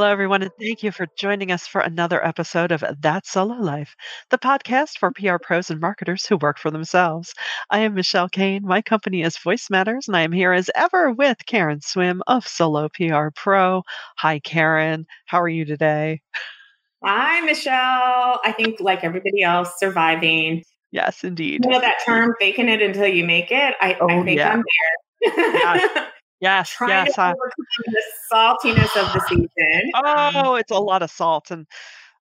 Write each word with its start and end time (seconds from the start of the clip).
Hello, 0.00 0.10
everyone, 0.10 0.40
and 0.40 0.50
thank 0.58 0.82
you 0.82 0.92
for 0.92 1.06
joining 1.14 1.52
us 1.52 1.66
for 1.66 1.82
another 1.82 2.24
episode 2.24 2.72
of 2.72 2.82
That 3.02 3.26
Solo 3.26 3.56
Life, 3.56 3.94
the 4.30 4.38
podcast 4.38 4.96
for 4.96 5.12
PR 5.12 5.36
pros 5.36 5.68
and 5.68 5.78
marketers 5.78 6.24
who 6.24 6.38
work 6.38 6.58
for 6.58 6.70
themselves. 6.70 7.34
I 7.68 7.80
am 7.80 7.92
Michelle 7.92 8.30
Kane. 8.30 8.62
My 8.64 8.80
company 8.80 9.20
is 9.20 9.36
Voice 9.36 9.68
Matters, 9.68 10.08
and 10.08 10.16
I 10.16 10.22
am 10.22 10.32
here 10.32 10.54
as 10.54 10.70
ever 10.74 11.12
with 11.12 11.36
Karen 11.44 11.82
Swim 11.82 12.22
of 12.26 12.48
Solo 12.48 12.88
PR 12.88 13.28
Pro. 13.36 13.82
Hi, 14.16 14.38
Karen. 14.38 15.04
How 15.26 15.38
are 15.42 15.50
you 15.50 15.66
today? 15.66 16.22
Hi, 17.04 17.42
Michelle. 17.42 18.40
I 18.42 18.54
think, 18.56 18.80
like 18.80 19.04
everybody 19.04 19.42
else, 19.42 19.74
surviving. 19.76 20.64
Yes, 20.92 21.24
indeed. 21.24 21.60
You 21.62 21.72
know 21.72 21.80
that 21.80 21.98
term, 22.06 22.34
faking 22.40 22.70
it 22.70 22.80
until 22.80 23.06
you 23.06 23.26
make 23.26 23.50
it? 23.50 23.74
I, 23.82 23.98
oh, 24.00 24.08
I 24.08 24.24
think 24.24 24.38
yeah. 24.38 24.48
I'm 24.48 24.64
there. 25.26 25.52
yes. 25.52 26.06
Yes, 26.40 26.70
trying 26.70 27.06
yes, 27.06 27.18
overcome 27.18 27.66
the 27.86 28.02
saltiness 28.32 28.96
of 28.96 29.12
the 29.12 29.24
season. 29.28 29.90
Oh, 29.94 30.54
it's 30.54 30.70
a 30.70 30.78
lot 30.78 31.02
of 31.02 31.10
salt, 31.10 31.50
and 31.50 31.66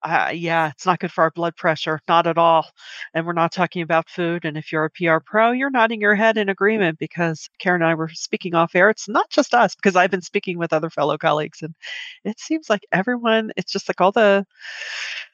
uh, 0.03 0.31
yeah, 0.33 0.69
it's 0.69 0.85
not 0.85 0.99
good 0.99 1.11
for 1.11 1.23
our 1.23 1.31
blood 1.31 1.55
pressure, 1.55 1.99
not 2.07 2.25
at 2.27 2.37
all. 2.37 2.65
And 3.13 3.25
we're 3.25 3.33
not 3.33 3.51
talking 3.51 3.81
about 3.81 4.09
food. 4.09 4.45
And 4.45 4.57
if 4.57 4.71
you're 4.71 4.85
a 4.85 4.89
PR 4.89 5.17
pro, 5.25 5.51
you're 5.51 5.69
nodding 5.69 5.99
your 6.01 6.15
head 6.15 6.37
in 6.37 6.49
agreement 6.49 6.99
because 6.99 7.49
Karen 7.59 7.81
and 7.81 7.89
I 7.89 7.95
were 7.95 8.09
speaking 8.09 8.55
off 8.55 8.75
air. 8.75 8.89
It's 8.89 9.09
not 9.09 9.29
just 9.29 9.53
us 9.53 9.75
because 9.75 9.95
I've 9.95 10.11
been 10.11 10.21
speaking 10.21 10.57
with 10.57 10.73
other 10.73 10.89
fellow 10.89 11.17
colleagues, 11.17 11.61
and 11.61 11.75
it 12.23 12.39
seems 12.39 12.69
like 12.69 12.85
everyone. 12.91 13.51
It's 13.57 13.71
just 13.71 13.89
like 13.89 13.99
all 14.01 14.11
the 14.11 14.45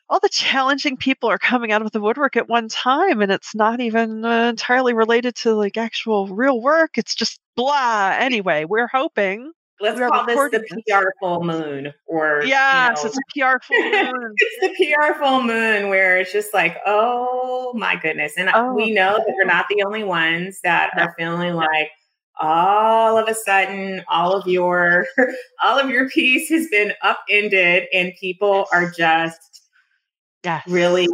all 0.09 0.19
the 0.19 0.29
challenging 0.29 0.97
people 0.97 1.29
are 1.29 1.37
coming 1.37 1.71
out 1.71 1.81
of 1.81 1.91
the 1.91 1.99
woodwork 1.99 2.35
at 2.35 2.47
one 2.47 2.67
time 2.67 3.21
and 3.21 3.31
it's 3.31 3.55
not 3.55 3.79
even 3.79 4.23
uh, 4.23 4.49
entirely 4.49 4.93
related 4.93 5.33
to 5.33 5.55
like 5.55 5.77
actual 5.77 6.27
real 6.27 6.61
work 6.61 6.91
it's 6.99 7.15
just 7.15 7.39
blah 7.55 8.15
anyway 8.17 8.65
we're 8.65 8.87
hoping 8.87 9.51
let's 9.79 9.99
we 9.99 10.07
call 10.07 10.25
this 10.25 10.51
the 10.51 10.83
PR 10.87 11.09
full 11.19 11.43
moon 11.43 11.93
or 12.07 12.43
yes, 12.45 13.03
you 13.03 13.09
know, 13.09 13.09
it's 13.09 13.17
a 13.17 13.57
PR 13.57 13.59
full 13.63 13.83
moon. 13.91 14.33
it's 14.37 14.61
the 14.61 14.93
PR 14.93 15.19
full 15.19 15.43
moon 15.43 15.89
where 15.89 16.17
it's 16.17 16.31
just 16.31 16.53
like, 16.53 16.77
oh 16.85 17.73
my 17.75 17.95
goodness. 17.95 18.33
And 18.37 18.49
oh. 18.53 18.73
we 18.73 18.91
know 18.91 19.17
that 19.17 19.33
we're 19.35 19.45
not 19.45 19.65
the 19.69 19.83
only 19.83 20.03
ones 20.03 20.59
that 20.63 20.91
no. 20.95 21.03
are 21.03 21.15
feeling 21.17 21.53
no. 21.53 21.57
like 21.57 21.89
all 22.39 23.17
of 23.17 23.29
a 23.29 23.33
sudden 23.33 24.03
all 24.09 24.33
of 24.33 24.47
your 24.47 25.07
all 25.63 25.79
of 25.79 25.89
your 25.89 26.09
peace 26.09 26.49
has 26.49 26.67
been 26.67 26.93
upended 27.01 27.83
and 27.93 28.13
people 28.19 28.65
are 28.71 28.91
just 28.91 29.61
yes. 30.43 30.63
really 30.67 31.07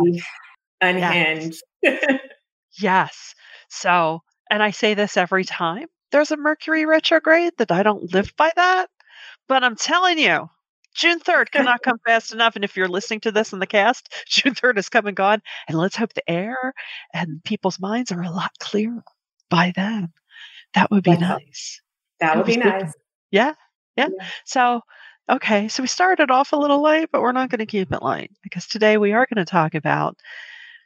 unhinged. 0.82 1.62
Yes. 1.82 2.20
yes. 2.80 3.36
So, 3.70 4.22
and 4.50 4.62
I 4.62 4.72
say 4.72 4.94
this 4.94 5.16
every 5.16 5.46
time 5.46 5.88
there's 6.12 6.32
a 6.32 6.38
Mercury 6.38 6.86
retrograde 6.86 7.54
that 7.58 7.72
I 7.72 7.84
don't 7.84 8.14
live 8.14 8.34
by 8.38 8.52
that. 8.56 8.90
But 9.48 9.64
I'm 9.64 9.76
telling 9.76 10.18
you, 10.18 10.50
June 10.94 11.20
3rd 11.20 11.52
cannot 11.52 11.82
come 11.82 11.98
fast 12.06 12.34
enough. 12.34 12.56
And 12.56 12.64
if 12.66 12.76
you're 12.76 12.88
listening 12.88 13.22
to 13.22 13.32
this 13.32 13.54
in 13.54 13.60
the 13.60 13.68
cast, 13.68 14.14
June 14.28 14.54
3rd 14.54 14.78
is 14.78 14.90
come 14.90 15.08
and 15.08 15.16
gone. 15.16 15.42
And 15.68 15.78
let's 15.78 15.96
hope 15.96 16.14
the 16.14 16.30
air 16.30 16.74
and 17.14 17.44
people's 17.44 17.80
minds 17.80 18.12
are 18.12 18.22
a 18.22 18.32
lot 18.32 18.52
clearer 18.60 19.04
by 19.50 19.74
then. 19.76 20.12
That 20.74 20.92
would 20.92 21.04
be 21.04 21.12
That's 21.12 21.22
nice. 21.22 21.82
That 22.20 22.38
would 22.38 22.46
be, 22.46 22.58
nice. 22.58 22.94
Yeah, 23.32 23.54
yeah. 23.98 24.10
Yeah. 24.18 24.26
So 24.46 24.82
Okay, 25.30 25.70
so 25.70 25.82
we 25.82 25.88
started 25.88 26.30
off 26.30 26.52
a 26.52 26.58
little 26.58 26.84
late, 26.84 27.10
but 27.10 27.22
we're 27.22 27.32
not 27.32 27.50
going 27.50 27.60
to 27.60 27.66
keep 27.66 27.94
it 27.94 28.02
light 28.02 28.32
because 28.44 28.68
today 28.68 28.98
we 28.98 29.14
are 29.14 29.26
going 29.34 29.44
to 29.44 29.50
talk 29.50 29.76
about 29.76 30.18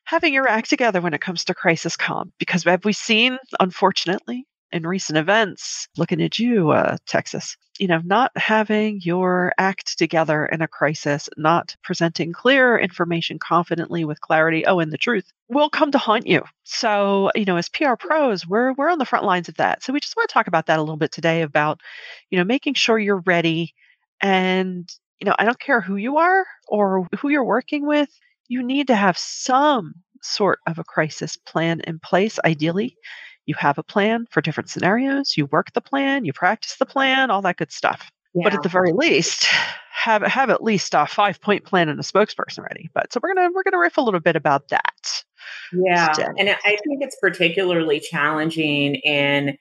having 0.04 0.36
your 0.36 0.48
act 0.48 0.70
together 0.70 1.02
when 1.02 1.16
it 1.16 1.22
comes 1.22 1.46
to 1.46 1.56
crisis 1.56 1.98
comm. 1.98 2.32
Because 2.38 2.64
have 2.64 2.86
we 2.86 2.94
seen, 2.94 3.40
unfortunately, 3.60 4.46
in 4.72 4.86
recent 4.86 5.18
events, 5.18 5.88
looking 5.98 6.22
at 6.22 6.40
you, 6.40 6.72
uh, 6.72 6.98
Texas, 7.08 7.56
you 7.80 7.88
know, 7.88 8.02
not 8.04 8.32
having 8.36 9.00
your 9.02 9.54
act 9.58 9.98
together 9.98 10.46
in 10.46 10.62
a 10.62 10.68
crisis, 10.68 11.30
not 11.38 11.76
presenting 11.84 12.34
clear 12.34 12.78
information 12.78 13.38
confidently 13.40 14.06
with 14.06 14.22
clarity, 14.22 14.66
oh, 14.66 14.80
and 14.80 14.92
the 14.92 14.98
truth 14.98 15.32
will 15.50 15.70
come 15.70 15.92
to 15.92 15.98
haunt 15.98 16.28
you. 16.28 16.44
So, 16.64 17.32
you 17.36 17.46
know, 17.46 17.58
as 17.58 17.70
PR 17.70 17.96
pros, 17.98 18.48
we're 18.48 18.74
we're 18.74 18.90
on 18.90 19.00
the 19.00 19.06
front 19.06 19.26
lines 19.26 19.50
of 19.50 19.56
that. 19.58 19.84
So 19.84 19.94
we 19.94 20.00
just 20.00 20.16
want 20.16 20.30
to 20.30 20.34
talk 20.34 20.48
about 20.48 20.68
that 20.68 20.80
a 20.80 20.82
little 20.82 20.98
bit 20.98 21.12
today 21.12 21.42
about, 21.42 21.82
you 22.30 22.38
know, 22.38 22.46
making 22.46 22.74
sure 22.76 22.98
you're 22.98 23.24
ready 23.26 23.74
and, 24.22 24.90
you 25.20 25.26
know, 25.26 25.36
I 25.38 25.46
don't 25.46 25.60
care 25.60 25.82
who 25.82 25.98
you 25.98 26.18
are 26.18 26.46
or 26.68 27.08
who 27.20 27.30
you're 27.30 27.44
working 27.44 27.86
with, 27.86 28.10
you 28.48 28.64
need 28.64 28.88
to 28.88 28.96
have 28.96 29.18
some 29.18 29.96
sort 30.22 30.60
of 30.68 30.80
a 30.80 30.84
crisis 30.84 31.38
plan 31.38 31.82
in 31.82 32.00
place. 32.00 32.40
Ideally, 32.44 32.98
you 33.46 33.56
have 33.58 33.78
a 33.78 33.84
plan 33.84 34.26
for 34.30 34.42
different 34.42 34.70
scenarios, 34.70 35.38
you 35.38 35.46
work 35.48 35.74
the 35.74 35.82
plan, 35.82 36.26
you 36.26 36.34
practice 36.34 36.76
the 36.78 36.86
plan, 36.86 37.30
all 37.30 37.42
that 37.44 37.58
good 37.58 37.72
stuff. 37.72 38.12
Yeah. 38.34 38.44
But 38.44 38.54
at 38.54 38.64
the 38.64 38.70
very 38.70 38.92
least, 38.92 39.46
have 39.92 40.22
have 40.24 40.50
at 40.50 40.64
least 40.64 40.94
a 40.94 41.06
five 41.06 41.40
point 41.42 41.64
plan 41.64 41.88
and 41.90 42.00
a 42.00 42.04
spokesperson 42.04 42.64
ready. 42.64 42.90
But 42.94 43.14
so 43.14 43.20
we're 43.24 43.34
gonna 43.34 43.50
we're 43.54 43.64
gonna 43.64 43.80
riff 43.80 43.98
a 43.98 44.02
little 44.02 44.20
bit 44.20 44.36
about 44.36 44.68
that. 44.70 45.24
Yeah, 45.72 46.14
and 46.38 46.50
I 46.50 46.78
think 46.86 47.02
it's 47.02 47.18
particularly 47.22 48.00
challenging 48.00 48.96
in 48.96 49.58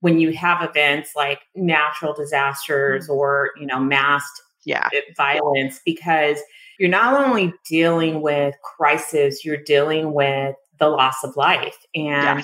when 0.00 0.18
you 0.18 0.32
have 0.32 0.68
events 0.68 1.12
like 1.14 1.40
natural 1.54 2.12
disasters 2.12 3.04
mm-hmm. 3.04 3.12
or 3.12 3.50
you 3.58 3.66
know 3.66 3.78
mass 3.78 4.24
yeah. 4.64 4.88
violence 5.16 5.80
because 5.84 6.38
you're 6.78 6.90
not 6.90 7.26
only 7.26 7.52
dealing 7.68 8.20
with 8.20 8.54
crisis 8.76 9.44
you're 9.44 9.62
dealing 9.62 10.12
with 10.12 10.54
the 10.78 10.88
loss 10.88 11.16
of 11.24 11.36
life 11.36 11.76
and 11.94 12.40
yeah. 12.40 12.42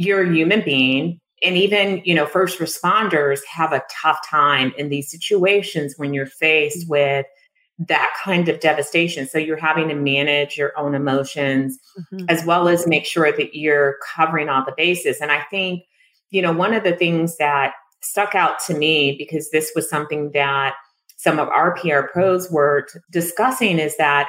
You're 0.00 0.22
a 0.22 0.34
human 0.34 0.62
being 0.62 1.20
and 1.42 1.56
even 1.56 2.02
you 2.04 2.14
know 2.14 2.26
first 2.26 2.58
responders 2.58 3.40
have 3.44 3.72
a 3.72 3.82
tough 3.90 4.18
time 4.28 4.72
in 4.76 4.88
these 4.88 5.10
situations 5.10 5.94
when 5.96 6.14
you're 6.14 6.26
faced 6.26 6.82
mm-hmm. 6.82 6.90
with 6.90 7.26
that 7.78 8.12
kind 8.22 8.48
of 8.48 8.60
devastation 8.60 9.26
so 9.26 9.38
you're 9.38 9.56
having 9.56 9.88
to 9.88 9.94
manage 9.94 10.56
your 10.56 10.78
own 10.78 10.94
emotions 10.94 11.78
mm-hmm. 11.98 12.26
as 12.28 12.44
well 12.44 12.68
as 12.68 12.86
make 12.86 13.06
sure 13.06 13.32
that 13.32 13.54
you're 13.54 13.96
covering 14.14 14.48
all 14.48 14.64
the 14.64 14.74
bases 14.76 15.18
and 15.20 15.30
i 15.30 15.40
think 15.50 15.82
you 16.30 16.40
know, 16.40 16.52
one 16.52 16.72
of 16.72 16.84
the 16.84 16.92
things 16.96 17.36
that 17.36 17.74
stuck 18.02 18.34
out 18.34 18.58
to 18.66 18.74
me 18.74 19.16
because 19.18 19.50
this 19.50 19.72
was 19.74 19.90
something 19.90 20.30
that 20.32 20.74
some 21.16 21.38
of 21.38 21.48
our 21.48 21.76
PR 21.76 22.02
pros 22.12 22.50
were 22.50 22.86
t- 22.90 22.98
discussing 23.10 23.78
is 23.78 23.96
that 23.98 24.28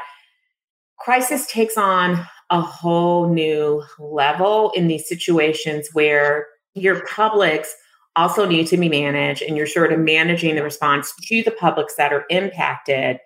crisis 0.99 1.47
takes 1.47 1.77
on 1.77 2.25
a 2.51 2.61
whole 2.61 3.29
new 3.33 3.83
level 3.97 4.71
in 4.75 4.87
these 4.87 5.07
situations 5.07 5.89
where 5.93 6.47
your 6.75 7.03
publics 7.05 7.73
also 8.15 8.45
need 8.45 8.67
to 8.67 8.77
be 8.77 8.89
managed 8.89 9.41
and 9.41 9.55
you're 9.55 9.65
sort 9.65 9.93
of 9.93 9.99
managing 9.99 10.55
the 10.55 10.63
response 10.63 11.13
to 11.23 11.41
the 11.43 11.51
publics 11.51 11.95
that 11.95 12.11
are 12.11 12.25
impacted. 12.29 13.17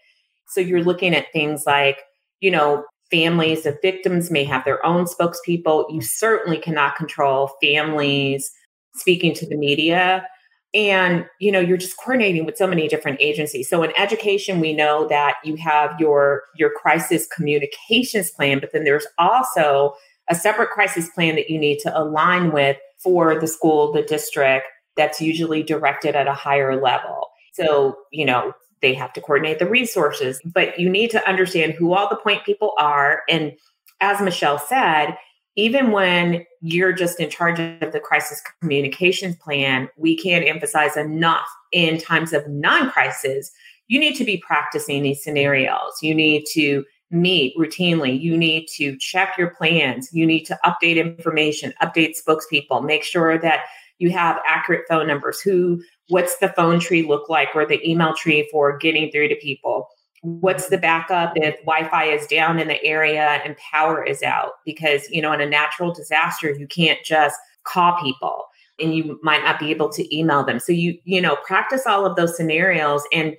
So 0.50 0.62
you're 0.62 0.84
looking 0.84 1.16
at 1.16 1.34
things 1.34 1.64
like, 1.66 1.98
you 2.40 2.52
know, 2.52 2.86
families 3.10 3.66
of 3.66 3.78
victims 3.82 4.30
may 4.30 4.44
have 4.44 4.64
their 4.64 4.84
own 4.86 5.06
spokespeople. 5.06 5.92
You 5.92 6.02
certainly 6.02 6.60
cannot 6.60 6.96
control 6.96 7.52
families 7.62 8.52
speaking 8.94 9.34
to 9.36 9.48
the 9.48 9.58
media 9.58 10.28
and 10.76 11.26
you 11.40 11.52
know 11.52 11.62
you're 11.62 11.78
just 11.78 11.98
coordinating 11.98 12.46
with 12.46 12.58
so 12.58 12.68
many 12.68 12.88
different 12.88 13.18
agencies. 13.22 13.70
So 13.70 13.82
in 13.82 13.98
education 13.98 14.60
we 14.60 14.74
know 14.74 15.08
that 15.08 15.36
you 15.44 15.56
have 15.56 15.98
your 16.00 16.44
your 16.56 16.70
crisis 16.70 17.28
communications 17.34 18.30
plan 18.32 18.60
but 18.60 18.72
then 18.74 18.84
there's 18.84 19.08
also 19.18 19.96
a 20.30 20.36
separate 20.36 20.70
crisis 20.70 21.10
plan 21.10 21.36
that 21.36 21.50
you 21.50 21.58
need 21.58 21.80
to 21.80 21.98
align 21.98 22.52
with 22.52 22.78
for 22.98 23.40
the 23.40 23.48
school 23.48 23.94
the 23.94 24.04
district 24.04 24.68
that's 24.98 25.22
usually 25.22 25.64
directed 25.64 26.16
at 26.16 26.28
a 26.28 26.34
higher 26.34 26.80
level. 26.80 27.30
So 27.54 27.98
you 28.12 28.26
know 28.26 28.54
they 28.82 28.94
have 28.94 29.14
to 29.14 29.22
coordinate 29.22 29.60
the 29.60 29.70
resources 29.70 30.42
but 30.46 30.78
you 30.78 30.90
need 30.90 31.10
to 31.12 31.28
understand 31.28 31.74
who 31.74 31.94
all 31.94 32.10
the 32.10 32.18
point 32.18 32.46
people 32.46 32.74
are. 32.78 33.22
And 33.30 33.54
as 34.02 34.20
michelle 34.20 34.60
said 34.60 35.16
even 35.56 35.92
when 35.92 36.46
you're 36.62 36.94
just 36.94 37.20
in 37.20 37.30
charge 37.30 37.60
of 37.60 37.92
the 37.92 38.00
crisis 38.00 38.42
communications 38.62 39.36
plan, 39.38 39.90
we 39.98 40.18
can't 40.18 40.48
emphasize 40.48 40.98
enough 40.98 41.48
in 41.72 41.98
times 41.98 42.34
of 42.34 42.48
non 42.48 42.90
crisis. 42.92 43.52
You 43.88 44.00
need 44.00 44.16
to 44.16 44.26
be 44.26 44.38
practicing 44.38 45.04
these 45.04 45.24
scenarios. 45.24 46.00
You 46.02 46.16
need 46.16 46.46
to 46.54 46.84
meet 47.12 47.56
routinely. 47.58 48.20
You 48.20 48.38
need 48.38 48.68
to 48.76 48.98
check 48.98 49.38
your 49.38 49.52
plans. 49.52 50.10
You 50.12 50.26
need 50.26 50.46
to 50.46 50.60
update 50.66 50.98
information, 50.98 51.74
update 51.82 52.16
spokespeople, 52.16 52.84
make 52.84 53.04
sure 53.04 53.38
that 53.40 53.66
you 54.00 54.10
have 54.12 54.40
accurate 54.46 54.86
phone 54.90 55.08
numbers. 55.08 55.40
Who, 55.40 55.82
what's 56.10 56.38
the 56.38 56.50
phone 56.50 56.80
tree 56.80 57.04
look 57.04 57.30
like 57.30 57.50
or 57.56 57.66
the 57.66 57.88
email 57.90 58.14
tree 58.14 58.48
for 58.52 58.78
getting 58.78 59.12
through 59.12 59.30
to 59.30 59.36
people? 59.36 59.88
What's 60.26 60.70
the 60.70 60.78
backup 60.78 61.34
if 61.36 61.56
wi-fi 61.66 62.06
is 62.06 62.28
down 62.28 62.60
in 62.60 62.68
the 62.68 62.84
area 62.84 63.42
and 63.46 63.56
power 63.58 64.04
is 64.04 64.24
out? 64.24 64.54
Because 64.66 65.10
you 65.10 65.22
know 65.22 65.32
in 65.32 65.42
a 65.42 65.46
natural 65.46 65.94
disaster 65.94 66.52
you 66.52 66.68
can't 66.68 67.00
just 67.04 67.38
call 67.64 68.00
people 68.02 68.46
and 68.80 68.94
you 68.94 69.20
might 69.24 69.44
not 69.44 69.60
be 69.60 69.72
able 69.72 69.90
to 69.90 70.16
email 70.16 70.44
them. 70.44 70.60
So 70.60 70.72
you 70.72 70.98
you 71.04 71.22
know 71.22 71.38
practice 71.46 71.86
all 71.86 72.06
of 72.06 72.16
those 72.16 72.36
scenarios 72.36 73.04
and 73.14 73.36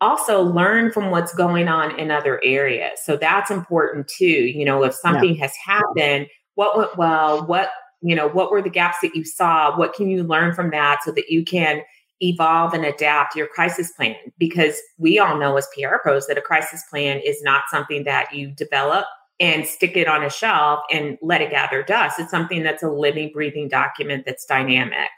also 0.00 0.42
learn 0.42 0.92
from 0.92 1.10
what's 1.10 1.34
going 1.34 1.66
on 1.66 1.98
in 1.98 2.10
other 2.10 2.40
areas. 2.44 3.00
So 3.04 3.16
that's 3.16 3.50
important 3.50 4.08
too. 4.08 4.24
You 4.24 4.64
know 4.64 4.82
if 4.84 4.94
something 4.94 5.34
yeah. 5.34 5.42
has 5.42 5.54
happened 5.64 6.28
what 6.58 6.76
went 6.76 6.96
well? 6.96 7.46
What 7.46 7.70
you 8.02 8.16
know 8.16 8.28
what 8.28 8.50
were 8.50 8.60
the 8.60 8.68
gaps 8.68 8.96
that 9.02 9.14
you 9.14 9.24
saw? 9.24 9.78
What 9.78 9.94
can 9.94 10.10
you 10.10 10.24
learn 10.24 10.54
from 10.54 10.70
that 10.70 11.04
so 11.04 11.12
that 11.12 11.30
you 11.30 11.44
can 11.44 11.82
evolve 12.20 12.74
and 12.74 12.84
adapt 12.84 13.36
your 13.36 13.46
crisis 13.46 13.92
plan 13.92 14.16
because 14.38 14.76
we 14.98 15.18
all 15.18 15.38
know 15.38 15.56
as 15.56 15.68
PR 15.74 15.96
pros 16.02 16.26
that 16.26 16.38
a 16.38 16.42
crisis 16.42 16.82
plan 16.90 17.20
is 17.24 17.42
not 17.42 17.64
something 17.70 18.04
that 18.04 18.34
you 18.34 18.50
develop 18.50 19.04
and 19.40 19.66
stick 19.66 19.96
it 19.96 20.08
on 20.08 20.24
a 20.24 20.30
shelf 20.30 20.80
and 20.90 21.16
let 21.22 21.40
it 21.40 21.50
gather 21.50 21.82
dust. 21.82 22.18
It's 22.18 22.30
something 22.30 22.62
that's 22.62 22.82
a 22.82 22.90
living, 22.90 23.30
breathing 23.32 23.68
document 23.68 24.24
that's 24.26 24.44
dynamic. 24.44 25.10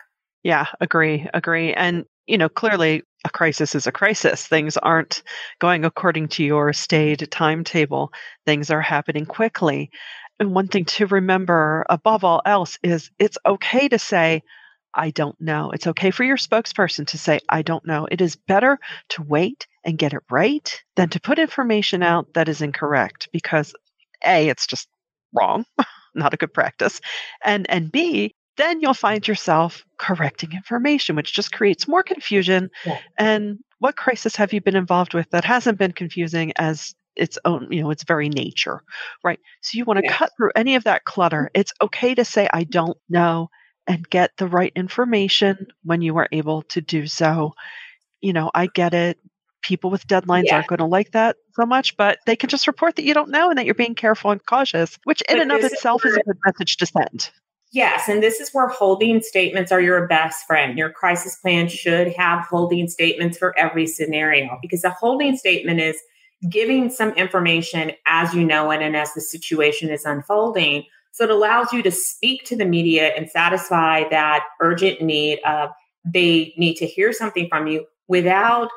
Yeah, 0.42 0.66
agree, 0.80 1.26
agree. 1.32 1.72
And, 1.72 2.04
you 2.26 2.36
know, 2.36 2.48
clearly 2.48 3.02
a 3.24 3.30
crisis 3.30 3.74
is 3.74 3.86
a 3.86 3.92
crisis. 3.92 4.46
Things 4.46 4.76
aren't 4.78 5.22
going 5.58 5.84
according 5.84 6.28
to 6.28 6.44
your 6.44 6.72
stated 6.72 7.30
timetable, 7.30 8.12
things 8.46 8.70
are 8.70 8.80
happening 8.80 9.26
quickly. 9.26 9.90
And 10.38 10.54
one 10.54 10.68
thing 10.68 10.86
to 10.86 11.06
remember 11.06 11.84
above 11.90 12.24
all 12.24 12.40
else 12.46 12.78
is 12.82 13.10
it's 13.18 13.36
okay 13.44 13.88
to 13.88 13.98
say, 13.98 14.42
I 14.94 15.10
don't 15.10 15.40
know. 15.40 15.70
It's 15.70 15.86
okay 15.86 16.10
for 16.10 16.24
your 16.24 16.36
spokesperson 16.36 17.06
to 17.08 17.18
say, 17.18 17.40
I 17.48 17.62
don't 17.62 17.86
know. 17.86 18.06
It 18.10 18.20
is 18.20 18.36
better 18.36 18.78
to 19.10 19.22
wait 19.22 19.66
and 19.84 19.98
get 19.98 20.12
it 20.12 20.22
right 20.30 20.82
than 20.96 21.08
to 21.10 21.20
put 21.20 21.38
information 21.38 22.02
out 22.02 22.34
that 22.34 22.48
is 22.48 22.62
incorrect 22.62 23.28
because 23.32 23.74
A, 24.24 24.48
it's 24.48 24.66
just 24.66 24.88
wrong, 25.32 25.64
not 26.14 26.34
a 26.34 26.36
good 26.36 26.52
practice. 26.52 27.00
And 27.44 27.68
and 27.70 27.90
B, 27.90 28.34
then 28.56 28.80
you'll 28.80 28.94
find 28.94 29.26
yourself 29.26 29.84
correcting 29.98 30.52
information, 30.52 31.16
which 31.16 31.32
just 31.32 31.52
creates 31.52 31.88
more 31.88 32.02
confusion. 32.02 32.70
Yeah. 32.84 32.98
And 33.16 33.58
what 33.78 33.96
crisis 33.96 34.36
have 34.36 34.52
you 34.52 34.60
been 34.60 34.76
involved 34.76 35.14
with 35.14 35.30
that 35.30 35.44
hasn't 35.44 35.78
been 35.78 35.92
confusing 35.92 36.52
as 36.56 36.94
its 37.16 37.38
own, 37.44 37.68
you 37.70 37.82
know, 37.82 37.90
its 37.90 38.04
very 38.04 38.28
nature, 38.28 38.82
right? 39.24 39.38
So 39.62 39.76
you 39.76 39.84
want 39.84 40.00
to 40.00 40.08
cut 40.12 40.30
through 40.36 40.50
any 40.56 40.74
of 40.74 40.84
that 40.84 41.04
clutter. 41.04 41.44
Mm-hmm. 41.44 41.60
It's 41.60 41.72
okay 41.80 42.14
to 42.14 42.24
say, 42.24 42.48
I 42.52 42.64
don't 42.64 42.98
know, 43.08 43.48
and 43.90 44.08
get 44.08 44.36
the 44.36 44.46
right 44.46 44.72
information 44.76 45.66
when 45.82 46.00
you 46.00 46.16
are 46.16 46.28
able 46.30 46.62
to 46.62 46.80
do 46.80 47.08
so. 47.08 47.54
You 48.20 48.32
know, 48.32 48.48
I 48.54 48.68
get 48.68 48.94
it. 48.94 49.18
People 49.62 49.90
with 49.90 50.06
deadlines 50.06 50.44
yeah. 50.44 50.54
aren't 50.54 50.68
going 50.68 50.78
to 50.78 50.84
like 50.84 51.10
that 51.10 51.36
so 51.54 51.66
much, 51.66 51.96
but 51.96 52.20
they 52.24 52.36
can 52.36 52.48
just 52.48 52.68
report 52.68 52.94
that 52.96 53.02
you 53.02 53.14
don't 53.14 53.30
know 53.30 53.50
and 53.50 53.58
that 53.58 53.66
you're 53.66 53.74
being 53.74 53.96
careful 53.96 54.30
and 54.30 54.46
cautious, 54.46 54.96
which 55.02 55.22
in 55.28 55.38
but 55.38 55.42
and 55.42 55.52
of 55.52 55.64
itself 55.64 56.06
is, 56.06 56.12
is 56.12 56.18
a 56.18 56.22
good 56.22 56.36
message 56.46 56.76
to 56.76 56.86
send. 56.86 57.30
Yes, 57.72 58.08
and 58.08 58.22
this 58.22 58.38
is 58.38 58.50
where 58.52 58.68
holding 58.68 59.22
statements 59.22 59.72
are 59.72 59.80
your 59.80 60.06
best 60.06 60.46
friend. 60.46 60.78
Your 60.78 60.90
crisis 60.90 61.36
plan 61.36 61.66
should 61.66 62.14
have 62.14 62.46
holding 62.46 62.88
statements 62.88 63.38
for 63.38 63.58
every 63.58 63.88
scenario 63.88 64.56
because 64.62 64.84
a 64.84 64.90
holding 64.90 65.36
statement 65.36 65.80
is 65.80 65.96
giving 66.48 66.90
some 66.90 67.10
information 67.14 67.90
as 68.06 68.34
you 68.34 68.44
know 68.44 68.70
it 68.70 68.82
and 68.82 68.96
as 68.96 69.14
the 69.14 69.20
situation 69.20 69.90
is 69.90 70.04
unfolding. 70.04 70.84
So 71.12 71.24
it 71.24 71.30
allows 71.30 71.72
you 71.72 71.82
to 71.82 71.90
speak 71.90 72.44
to 72.44 72.56
the 72.56 72.64
media 72.64 73.08
and 73.16 73.28
satisfy 73.28 74.08
that 74.10 74.44
urgent 74.60 75.00
need 75.00 75.40
of 75.46 75.70
they 76.04 76.54
need 76.56 76.76
to 76.76 76.86
hear 76.86 77.12
something 77.12 77.48
from 77.48 77.66
you 77.66 77.86
without 78.08 78.68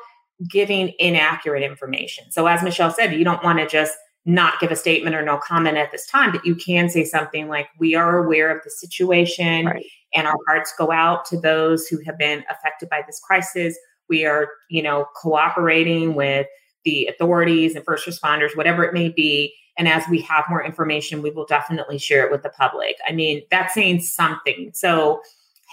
giving 0.50 0.92
inaccurate 0.98 1.62
information. 1.62 2.30
So 2.30 2.46
as 2.46 2.62
Michelle 2.62 2.90
said, 2.90 3.14
you 3.14 3.24
don't 3.24 3.42
want 3.42 3.60
to 3.60 3.66
just 3.66 3.94
not 4.26 4.58
give 4.58 4.70
a 4.70 4.76
statement 4.76 5.14
or 5.14 5.22
no 5.22 5.38
comment 5.38 5.76
at 5.76 5.92
this 5.92 6.06
time, 6.06 6.32
but 6.32 6.44
you 6.46 6.54
can 6.54 6.88
say 6.88 7.04
something 7.04 7.48
like, 7.48 7.68
We 7.78 7.94
are 7.94 8.24
aware 8.24 8.56
of 8.56 8.62
the 8.64 8.70
situation 8.70 9.66
right. 9.66 9.84
and 10.14 10.26
our 10.26 10.38
hearts 10.48 10.72
go 10.78 10.90
out 10.90 11.24
to 11.26 11.38
those 11.38 11.86
who 11.86 12.00
have 12.06 12.18
been 12.18 12.42
affected 12.50 12.88
by 12.88 13.02
this 13.06 13.20
crisis. 13.20 13.76
We 14.08 14.24
are, 14.24 14.48
you 14.70 14.82
know, 14.82 15.06
cooperating 15.16 16.14
with 16.14 16.46
the 16.84 17.06
authorities 17.06 17.74
and 17.74 17.84
first 17.84 18.06
responders, 18.06 18.56
whatever 18.56 18.84
it 18.84 18.94
may 18.94 19.08
be. 19.10 19.54
And 19.76 19.88
as 19.88 20.04
we 20.08 20.20
have 20.22 20.44
more 20.48 20.64
information, 20.64 21.22
we 21.22 21.30
will 21.30 21.46
definitely 21.46 21.98
share 21.98 22.24
it 22.24 22.30
with 22.30 22.42
the 22.42 22.50
public. 22.50 22.96
I 23.08 23.12
mean, 23.12 23.42
that's 23.50 23.74
saying 23.74 24.00
something. 24.00 24.70
So 24.72 25.20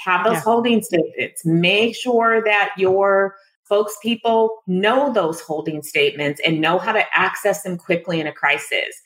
have 0.03 0.24
those 0.24 0.33
yeah. 0.36 0.42
holding 0.42 0.81
statements. 0.81 1.45
Make 1.45 1.95
sure 1.95 2.44
that 2.44 2.71
your 2.77 3.36
spokespeople 3.69 4.50
know 4.68 5.13
those 5.13 5.39
holding 5.39 5.81
statements 5.81 6.42
and 6.45 6.59
know 6.59 6.77
how 6.77 6.92
to 6.92 7.03
access 7.13 7.63
them 7.63 7.77
quickly 7.77 8.19
in 8.19 8.27
a 8.27 8.33
crisis. 8.33 9.01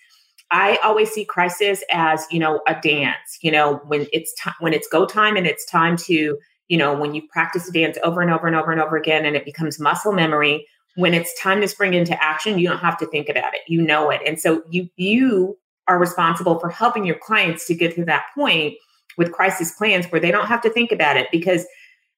I 0.51 0.79
always 0.83 1.11
see 1.11 1.25
crisis 1.25 1.83
as, 1.91 2.25
you 2.31 2.39
know, 2.39 2.61
a 2.67 2.79
dance, 2.81 3.39
you 3.41 3.51
know, 3.51 3.81
when 3.87 4.07
it's 4.13 4.33
time 4.35 4.53
when 4.59 4.73
it's 4.73 4.87
go 4.87 5.05
time 5.05 5.35
and 5.35 5.47
it's 5.47 5.65
time 5.65 5.97
to, 5.97 6.37
you 6.67 6.77
know, 6.77 6.93
when 6.93 7.13
you 7.13 7.23
practice 7.29 7.67
a 7.67 7.71
dance 7.71 7.97
over 8.03 8.21
and 8.21 8.31
over 8.31 8.47
and 8.47 8.55
over 8.55 8.71
and 8.71 8.79
over 8.79 8.95
again 8.95 9.25
and 9.25 9.35
it 9.35 9.45
becomes 9.45 9.79
muscle 9.79 10.13
memory, 10.13 10.65
when 10.95 11.13
it's 11.13 11.39
time 11.41 11.61
to 11.61 11.67
spring 11.67 11.93
into 11.93 12.21
action, 12.23 12.59
you 12.59 12.67
don't 12.67 12.79
have 12.79 12.97
to 12.97 13.05
think 13.07 13.29
about 13.29 13.53
it. 13.53 13.61
You 13.67 13.81
know 13.81 14.09
it. 14.09 14.21
And 14.25 14.39
so 14.39 14.63
you 14.69 14.89
you 14.95 15.57
are 15.87 15.99
responsible 15.99 16.59
for 16.59 16.69
helping 16.69 17.05
your 17.05 17.17
clients 17.17 17.67
to 17.67 17.75
get 17.75 17.95
to 17.95 18.05
that 18.05 18.25
point 18.33 18.73
with 19.17 19.31
crisis 19.31 19.71
plans 19.77 20.07
where 20.07 20.19
they 20.19 20.31
don't 20.31 20.47
have 20.47 20.61
to 20.61 20.69
think 20.69 20.91
about 20.91 21.17
it 21.17 21.27
because 21.31 21.65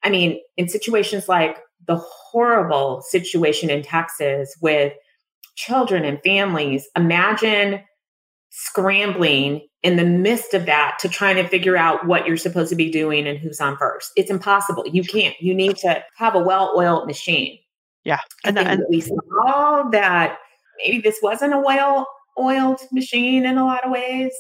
I 0.03 0.09
mean, 0.09 0.39
in 0.55 0.69
situations 0.69 1.27
like 1.27 1.57
the 1.85 1.97
horrible 1.97 3.01
situation 3.01 3.69
in 3.69 3.81
Texas 3.83 4.55
with 4.61 4.93
children 5.55 6.05
and 6.05 6.21
families. 6.23 6.87
Imagine 6.95 7.81
scrambling 8.49 9.67
in 9.83 9.97
the 9.97 10.05
midst 10.05 10.53
of 10.53 10.65
that 10.65 10.97
to 10.99 11.09
trying 11.09 11.35
to 11.35 11.47
figure 11.47 11.77
out 11.77 12.07
what 12.07 12.25
you're 12.25 12.37
supposed 12.37 12.69
to 12.69 12.75
be 12.75 12.89
doing 12.89 13.27
and 13.27 13.37
who's 13.37 13.59
on 13.59 13.77
first. 13.77 14.11
It's 14.15 14.31
impossible. 14.31 14.85
You 14.87 15.03
can't. 15.03 15.35
You 15.39 15.53
need 15.53 15.77
to 15.77 16.03
have 16.15 16.35
a 16.35 16.41
well-oiled 16.41 17.07
machine. 17.07 17.59
Yeah, 18.07 18.21
and, 18.45 18.57
and 18.57 18.85
we 18.89 19.01
saw 19.01 19.83
that 19.91 20.37
maybe 20.77 21.01
this 21.01 21.19
wasn't 21.21 21.53
a 21.53 21.59
well-oiled 21.59 22.79
machine 22.93 23.45
in 23.45 23.57
a 23.57 23.65
lot 23.65 23.83
of 23.83 23.91
ways. 23.91 24.31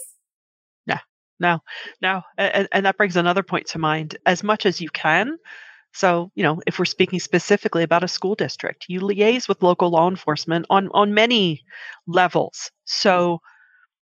Yeah, 0.85 1.01
no, 1.41 1.59
no, 2.01 2.21
and, 2.37 2.69
and 2.71 2.85
that 2.85 2.95
brings 2.95 3.17
another 3.17 3.43
point 3.43 3.67
to 3.67 3.77
mind. 3.77 4.17
As 4.25 4.41
much 4.41 4.65
as 4.65 4.79
you 4.79 4.87
can, 4.91 5.37
so, 5.91 6.31
you 6.35 6.43
know, 6.43 6.61
if 6.65 6.79
we're 6.79 6.85
speaking 6.85 7.19
specifically 7.19 7.83
about 7.83 8.05
a 8.05 8.07
school 8.07 8.35
district, 8.35 8.85
you 8.87 9.01
liaise 9.01 9.49
with 9.49 9.61
local 9.61 9.89
law 9.89 10.07
enforcement 10.09 10.65
on 10.69 10.87
on 10.93 11.13
many 11.13 11.61
levels. 12.07 12.71
So, 12.85 13.41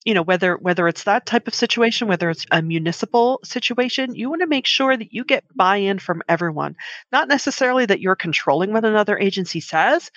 you 0.05 0.13
know, 0.13 0.23
whether 0.23 0.57
whether 0.57 0.87
it's 0.87 1.03
that 1.03 1.25
type 1.25 1.47
of 1.47 1.53
situation, 1.53 2.07
whether 2.07 2.29
it's 2.29 2.45
a 2.51 2.61
municipal 2.61 3.39
situation, 3.43 4.15
you 4.15 4.29
want 4.29 4.41
to 4.41 4.47
make 4.47 4.65
sure 4.65 4.95
that 4.97 5.13
you 5.13 5.23
get 5.23 5.43
buy-in 5.55 5.99
from 5.99 6.23
everyone. 6.27 6.75
Not 7.11 7.27
necessarily 7.27 7.85
that 7.85 8.01
you're 8.01 8.15
controlling 8.15 8.73
what 8.73 8.85
another 8.85 9.17
agency 9.17 9.59
says, 9.59 10.09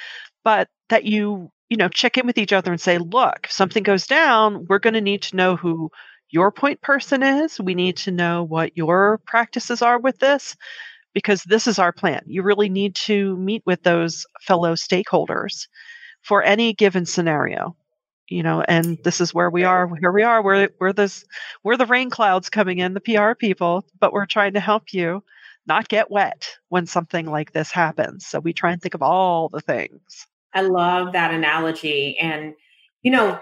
but 0.42 0.68
that 0.88 1.04
you, 1.04 1.50
you 1.68 1.76
know, 1.76 1.88
check 1.88 2.16
in 2.16 2.26
with 2.26 2.38
each 2.38 2.52
other 2.52 2.72
and 2.72 2.80
say, 2.80 2.98
"Look, 2.98 3.40
if 3.44 3.52
something 3.52 3.82
goes 3.82 4.06
down, 4.06 4.66
we're 4.68 4.78
going 4.78 4.94
to 4.94 5.00
need 5.00 5.22
to 5.22 5.36
know 5.36 5.56
who 5.56 5.90
your 6.30 6.50
point 6.50 6.80
person 6.80 7.22
is. 7.22 7.60
We 7.60 7.74
need 7.74 7.98
to 7.98 8.10
know 8.10 8.42
what 8.44 8.76
your 8.76 9.20
practices 9.26 9.82
are 9.82 9.98
with 9.98 10.18
this." 10.18 10.56
because 11.14 11.44
this 11.44 11.66
is 11.66 11.78
our 11.78 11.92
plan. 11.92 12.22
You 12.26 12.42
really 12.42 12.68
need 12.68 12.96
to 13.06 13.36
meet 13.36 13.62
with 13.64 13.82
those 13.82 14.26
fellow 14.42 14.74
stakeholders 14.74 15.68
for 16.22 16.42
any 16.42 16.74
given 16.74 17.06
scenario. 17.06 17.76
You 18.28 18.42
know, 18.42 18.62
and 18.62 18.98
this 19.04 19.20
is 19.20 19.34
where 19.34 19.50
we 19.50 19.64
are. 19.64 19.90
Here 20.00 20.12
we 20.12 20.22
are. 20.22 20.42
We're 20.42 20.70
we're 20.80 20.92
this 20.92 21.24
we're 21.62 21.76
the 21.76 21.86
rain 21.86 22.10
clouds 22.10 22.48
coming 22.48 22.78
in, 22.78 22.94
the 22.94 23.00
PR 23.00 23.34
people, 23.34 23.84
but 24.00 24.12
we're 24.12 24.26
trying 24.26 24.54
to 24.54 24.60
help 24.60 24.92
you 24.92 25.22
not 25.66 25.88
get 25.88 26.10
wet 26.10 26.56
when 26.68 26.86
something 26.86 27.26
like 27.26 27.52
this 27.52 27.70
happens. 27.70 28.26
So 28.26 28.40
we 28.40 28.52
try 28.52 28.72
and 28.72 28.80
think 28.80 28.94
of 28.94 29.02
all 29.02 29.48
the 29.48 29.60
things. 29.60 30.26
I 30.52 30.62
love 30.62 31.12
that 31.12 31.32
analogy. 31.34 32.16
And, 32.18 32.54
you 33.02 33.10
know, 33.10 33.38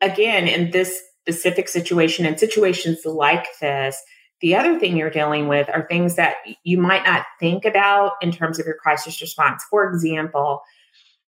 again, 0.00 0.48
in 0.48 0.70
this 0.70 1.00
specific 1.22 1.68
situation 1.68 2.26
and 2.26 2.38
situations 2.38 3.04
like 3.04 3.46
this, 3.60 4.00
the 4.40 4.56
other 4.56 4.78
thing 4.78 4.96
you're 4.96 5.10
dealing 5.10 5.48
with 5.48 5.68
are 5.70 5.86
things 5.86 6.16
that 6.16 6.36
you 6.64 6.78
might 6.78 7.04
not 7.04 7.24
think 7.40 7.64
about 7.64 8.12
in 8.20 8.32
terms 8.32 8.58
of 8.58 8.66
your 8.66 8.76
crisis 8.76 9.20
response. 9.20 9.64
For 9.70 9.88
example, 9.88 10.62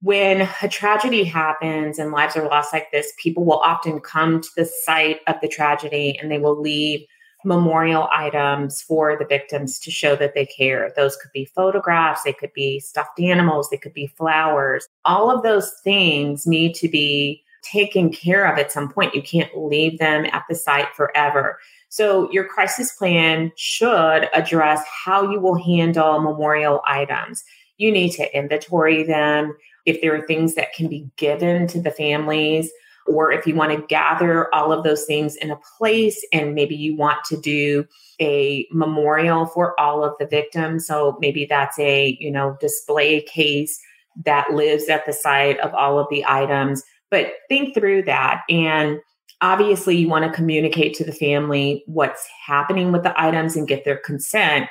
when 0.01 0.47
a 0.61 0.69
tragedy 0.69 1.23
happens 1.23 1.97
and 1.97 2.11
lives 2.11 2.35
are 2.35 2.47
lost 2.47 2.71
like 2.71 2.91
this, 2.91 3.13
people 3.21 3.45
will 3.45 3.59
often 3.59 3.99
come 3.99 4.41
to 4.41 4.49
the 4.55 4.65
site 4.65 5.21
of 5.27 5.35
the 5.41 5.47
tragedy 5.47 6.17
and 6.19 6.31
they 6.31 6.37
will 6.37 6.59
leave 6.59 7.05
memorial 7.43 8.09
items 8.13 8.81
for 8.81 9.17
the 9.17 9.25
victims 9.25 9.79
to 9.79 9.91
show 9.91 10.15
that 10.15 10.33
they 10.33 10.45
care. 10.45 10.91
Those 10.95 11.15
could 11.15 11.31
be 11.33 11.45
photographs, 11.45 12.23
they 12.23 12.33
could 12.33 12.53
be 12.53 12.79
stuffed 12.79 13.19
animals, 13.19 13.69
they 13.69 13.77
could 13.77 13.93
be 13.93 14.07
flowers. 14.07 14.87
All 15.05 15.31
of 15.31 15.43
those 15.43 15.71
things 15.83 16.45
need 16.45 16.73
to 16.75 16.87
be 16.87 17.43
taken 17.63 18.11
care 18.11 18.51
of 18.51 18.57
at 18.57 18.71
some 18.71 18.89
point. 18.89 19.15
You 19.15 19.21
can't 19.21 19.55
leave 19.57 19.99
them 19.99 20.25
at 20.31 20.43
the 20.49 20.55
site 20.55 20.93
forever. 20.95 21.59
So, 21.89 22.29
your 22.31 22.45
crisis 22.45 22.91
plan 22.91 23.51
should 23.55 24.29
address 24.33 24.83
how 25.05 25.31
you 25.31 25.39
will 25.39 25.61
handle 25.61 26.19
memorial 26.19 26.81
items. 26.85 27.43
You 27.77 27.91
need 27.91 28.11
to 28.11 28.37
inventory 28.37 29.03
them. 29.03 29.55
If 29.85 30.01
there 30.01 30.15
are 30.15 30.25
things 30.27 30.55
that 30.55 30.73
can 30.73 30.87
be 30.87 31.09
given 31.15 31.67
to 31.67 31.81
the 31.81 31.91
families, 31.91 32.69
or 33.07 33.31
if 33.31 33.47
you 33.47 33.55
want 33.55 33.71
to 33.71 33.87
gather 33.87 34.53
all 34.53 34.73
of 34.73 34.83
those 34.83 35.05
things 35.05 35.35
in 35.37 35.49
a 35.49 35.59
place 35.77 36.25
and 36.33 36.53
maybe 36.53 36.75
you 36.75 36.95
want 36.95 37.23
to 37.25 37.39
do 37.39 37.85
a 38.19 38.67
memorial 38.71 39.45
for 39.45 39.79
all 39.79 40.03
of 40.03 40.13
the 40.19 40.27
victims 40.27 40.85
so 40.85 41.17
maybe 41.21 41.45
that's 41.45 41.79
a 41.79 42.17
you 42.19 42.29
know 42.29 42.57
display 42.59 43.21
case 43.21 43.79
that 44.25 44.51
lives 44.51 44.89
at 44.89 45.05
the 45.05 45.13
site 45.13 45.57
of 45.59 45.73
all 45.73 45.97
of 45.97 46.07
the 46.09 46.25
items 46.27 46.83
but 47.09 47.31
think 47.47 47.73
through 47.73 48.01
that 48.01 48.41
and 48.49 48.99
Obviously, 49.41 49.95
you 49.95 50.09
want 50.09 50.25
to 50.25 50.31
communicate 50.31 50.95
to 50.95 51.03
the 51.03 51.11
family 51.11 51.83
what's 51.85 52.27
happening 52.43 52.91
with 52.91 53.03
the 53.03 53.19
items 53.21 53.55
and 53.55 53.67
get 53.67 53.85
their 53.85 53.97
consent. 53.97 54.67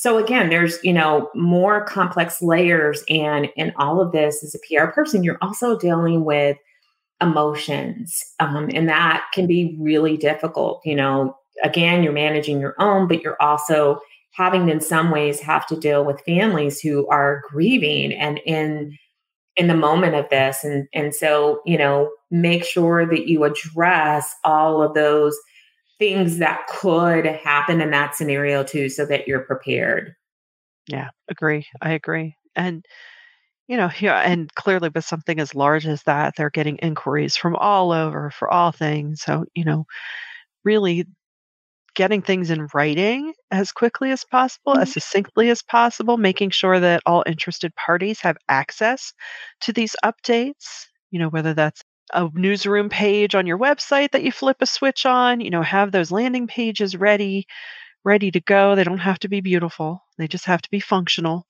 So 0.00 0.16
again, 0.16 0.48
there's, 0.48 0.82
you 0.82 0.94
know, 0.94 1.28
more 1.34 1.84
complex 1.84 2.40
layers 2.40 3.04
and 3.10 3.50
in 3.54 3.70
all 3.76 4.00
of 4.00 4.12
this 4.12 4.42
as 4.42 4.54
a 4.54 4.58
PR 4.66 4.86
person, 4.86 5.22
you're 5.22 5.36
also 5.42 5.76
dealing 5.76 6.24
with 6.24 6.56
emotions. 7.20 8.18
Um, 8.38 8.70
and 8.72 8.88
that 8.88 9.26
can 9.34 9.46
be 9.46 9.76
really 9.78 10.16
difficult. 10.16 10.80
You 10.86 10.94
know, 10.94 11.36
again, 11.62 12.02
you're 12.02 12.14
managing 12.14 12.60
your 12.60 12.74
own, 12.78 13.08
but 13.08 13.20
you're 13.20 13.36
also 13.42 14.00
having 14.32 14.70
in 14.70 14.80
some 14.80 15.10
ways 15.10 15.38
have 15.40 15.66
to 15.66 15.76
deal 15.76 16.02
with 16.02 16.22
families 16.22 16.80
who 16.80 17.06
are 17.08 17.42
grieving 17.50 18.14
and 18.14 18.40
in 18.46 18.96
in 19.56 19.66
the 19.66 19.76
moment 19.76 20.14
of 20.14 20.26
this 20.30 20.64
and 20.64 20.88
and 20.94 21.12
so 21.12 21.60
you 21.66 21.76
know 21.76 22.08
make 22.30 22.64
sure 22.64 23.04
that 23.04 23.26
you 23.26 23.42
address 23.42 24.32
all 24.44 24.80
of 24.80 24.94
those 24.94 25.36
things 26.00 26.38
that 26.38 26.66
could 26.66 27.26
happen 27.26 27.80
in 27.80 27.90
that 27.90 28.16
scenario 28.16 28.64
too 28.64 28.88
so 28.88 29.06
that 29.06 29.28
you're 29.28 29.44
prepared 29.44 30.16
yeah 30.88 31.10
agree 31.28 31.64
i 31.80 31.92
agree 31.92 32.34
and 32.56 32.84
you 33.68 33.76
know 33.76 33.90
yeah 34.00 34.18
and 34.20 34.52
clearly 34.54 34.90
with 34.92 35.04
something 35.04 35.38
as 35.38 35.54
large 35.54 35.86
as 35.86 36.02
that 36.02 36.34
they're 36.36 36.50
getting 36.50 36.78
inquiries 36.78 37.36
from 37.36 37.54
all 37.54 37.92
over 37.92 38.30
for 38.30 38.50
all 38.52 38.72
things 38.72 39.22
so 39.22 39.44
you 39.54 39.64
know 39.64 39.84
really 40.64 41.06
getting 41.94 42.22
things 42.22 42.50
in 42.50 42.68
writing 42.72 43.34
as 43.50 43.72
quickly 43.72 44.10
as 44.10 44.24
possible, 44.24 44.76
as 44.76 44.88
mm-hmm. 44.88 44.92
succinctly 44.92 45.50
as 45.50 45.62
possible, 45.62 46.16
making 46.16 46.50
sure 46.50 46.80
that 46.80 47.02
all 47.04 47.22
interested 47.26 47.74
parties 47.74 48.20
have 48.20 48.36
access 48.48 49.12
to 49.60 49.72
these 49.72 49.96
updates, 50.04 50.86
you 51.10 51.18
know, 51.18 51.28
whether 51.28 51.54
that's 51.54 51.82
a 52.12 52.28
newsroom 52.34 52.88
page 52.88 53.34
on 53.34 53.46
your 53.46 53.58
website 53.58 54.12
that 54.12 54.22
you 54.22 54.32
flip 54.32 54.58
a 54.60 54.66
switch 54.66 55.06
on, 55.06 55.40
you 55.40 55.50
know, 55.50 55.62
have 55.62 55.92
those 55.92 56.10
landing 56.10 56.46
pages 56.46 56.96
ready, 56.96 57.46
ready 58.04 58.30
to 58.30 58.40
go. 58.40 58.74
They 58.74 58.84
don't 58.84 58.98
have 58.98 59.18
to 59.20 59.28
be 59.28 59.40
beautiful, 59.40 60.04
they 60.18 60.28
just 60.28 60.46
have 60.46 60.62
to 60.62 60.70
be 60.70 60.80
functional 60.80 61.46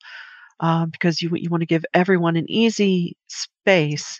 um, 0.59 0.89
because 0.89 1.21
you, 1.21 1.31
you 1.33 1.49
want 1.49 1.61
to 1.61 1.67
give 1.67 1.85
everyone 1.93 2.37
an 2.37 2.49
easy 2.49 3.17
space 3.27 4.19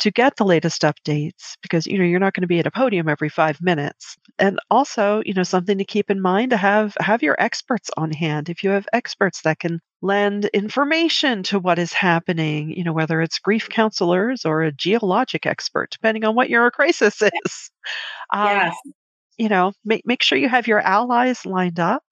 to 0.00 0.10
get 0.10 0.36
the 0.36 0.44
latest 0.44 0.82
updates 0.82 1.56
because 1.62 1.86
you 1.86 1.98
know 1.98 2.04
you're 2.04 2.18
not 2.18 2.34
going 2.34 2.42
to 2.42 2.48
be 2.48 2.58
at 2.58 2.66
a 2.66 2.70
podium 2.72 3.08
every 3.08 3.28
5 3.28 3.60
minutes. 3.62 4.16
And 4.38 4.58
also, 4.70 5.22
you 5.24 5.34
know, 5.34 5.44
something 5.44 5.78
to 5.78 5.84
keep 5.84 6.10
in 6.10 6.20
mind 6.20 6.50
to 6.50 6.56
have 6.56 6.96
have 7.00 7.22
your 7.22 7.36
experts 7.38 7.90
on 7.96 8.10
hand. 8.10 8.48
If 8.48 8.64
you 8.64 8.70
have 8.70 8.88
experts 8.92 9.42
that 9.42 9.60
can 9.60 9.80
lend 10.02 10.46
information 10.46 11.44
to 11.44 11.58
what 11.58 11.78
is 11.78 11.92
happening, 11.92 12.70
you 12.76 12.84
know, 12.84 12.92
whether 12.92 13.22
it's 13.22 13.38
grief 13.38 13.68
counselors 13.68 14.44
or 14.44 14.62
a 14.62 14.72
geologic 14.72 15.46
expert, 15.46 15.90
depending 15.90 16.24
on 16.24 16.34
what 16.34 16.50
your 16.50 16.70
crisis 16.72 17.22
is. 17.22 17.70
Um, 18.32 18.46
yes. 18.48 18.76
You 19.38 19.48
know, 19.48 19.72
make 19.84 20.06
make 20.06 20.22
sure 20.22 20.36
you 20.36 20.48
have 20.48 20.66
your 20.66 20.80
allies 20.80 21.46
lined 21.46 21.80
up 21.80 22.02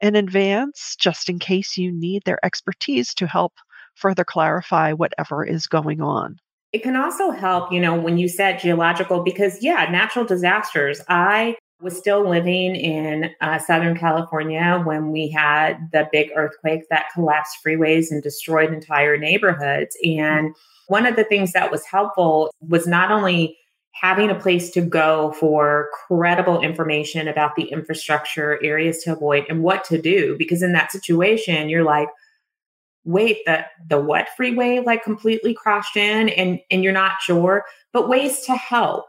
in 0.00 0.14
advance 0.14 0.96
just 0.98 1.28
in 1.28 1.38
case 1.38 1.76
you 1.76 1.90
need 1.92 2.22
their 2.24 2.44
expertise 2.44 3.12
to 3.14 3.26
help 3.26 3.54
further 3.94 4.24
clarify 4.24 4.92
whatever 4.92 5.44
is 5.44 5.66
going 5.66 6.00
on. 6.00 6.36
It 6.72 6.82
can 6.82 6.96
also 6.96 7.30
help, 7.30 7.72
you 7.72 7.80
know, 7.80 7.94
when 7.94 8.18
you 8.18 8.28
said 8.28 8.58
geological, 8.58 9.22
because 9.22 9.62
yeah, 9.62 9.88
natural 9.90 10.24
disasters. 10.24 11.00
I 11.08 11.56
was 11.84 11.96
still 11.96 12.28
living 12.28 12.74
in 12.74 13.30
uh, 13.42 13.58
Southern 13.58 13.96
California 13.96 14.82
when 14.84 15.12
we 15.12 15.28
had 15.28 15.90
the 15.92 16.08
big 16.10 16.30
earthquake 16.34 16.88
that 16.88 17.06
collapsed 17.12 17.58
freeways 17.64 18.10
and 18.10 18.22
destroyed 18.22 18.72
entire 18.72 19.18
neighborhoods. 19.18 19.94
And 20.02 20.56
one 20.88 21.06
of 21.06 21.14
the 21.14 21.24
things 21.24 21.52
that 21.52 21.70
was 21.70 21.84
helpful 21.84 22.50
was 22.60 22.86
not 22.86 23.12
only 23.12 23.58
having 23.92 24.30
a 24.30 24.34
place 24.34 24.70
to 24.70 24.80
go 24.80 25.32
for 25.38 25.90
credible 26.08 26.60
information 26.62 27.28
about 27.28 27.54
the 27.54 27.64
infrastructure, 27.64 28.58
areas 28.64 29.02
to 29.04 29.12
avoid, 29.12 29.44
and 29.48 29.62
what 29.62 29.84
to 29.84 30.00
do, 30.00 30.36
because 30.38 30.62
in 30.62 30.72
that 30.72 30.90
situation, 30.90 31.68
you're 31.68 31.84
like, 31.84 32.08
wait 33.04 33.36
the 33.44 33.64
the 33.88 34.00
what 34.00 34.28
freeway 34.34 34.80
like 34.80 35.04
completely 35.04 35.52
crashed 35.52 35.94
in 35.94 36.30
and 36.30 36.58
and 36.70 36.82
you're 36.82 36.90
not 36.90 37.20
sure 37.20 37.62
but 37.92 38.08
ways 38.08 38.40
to 38.40 38.54
help 38.54 39.04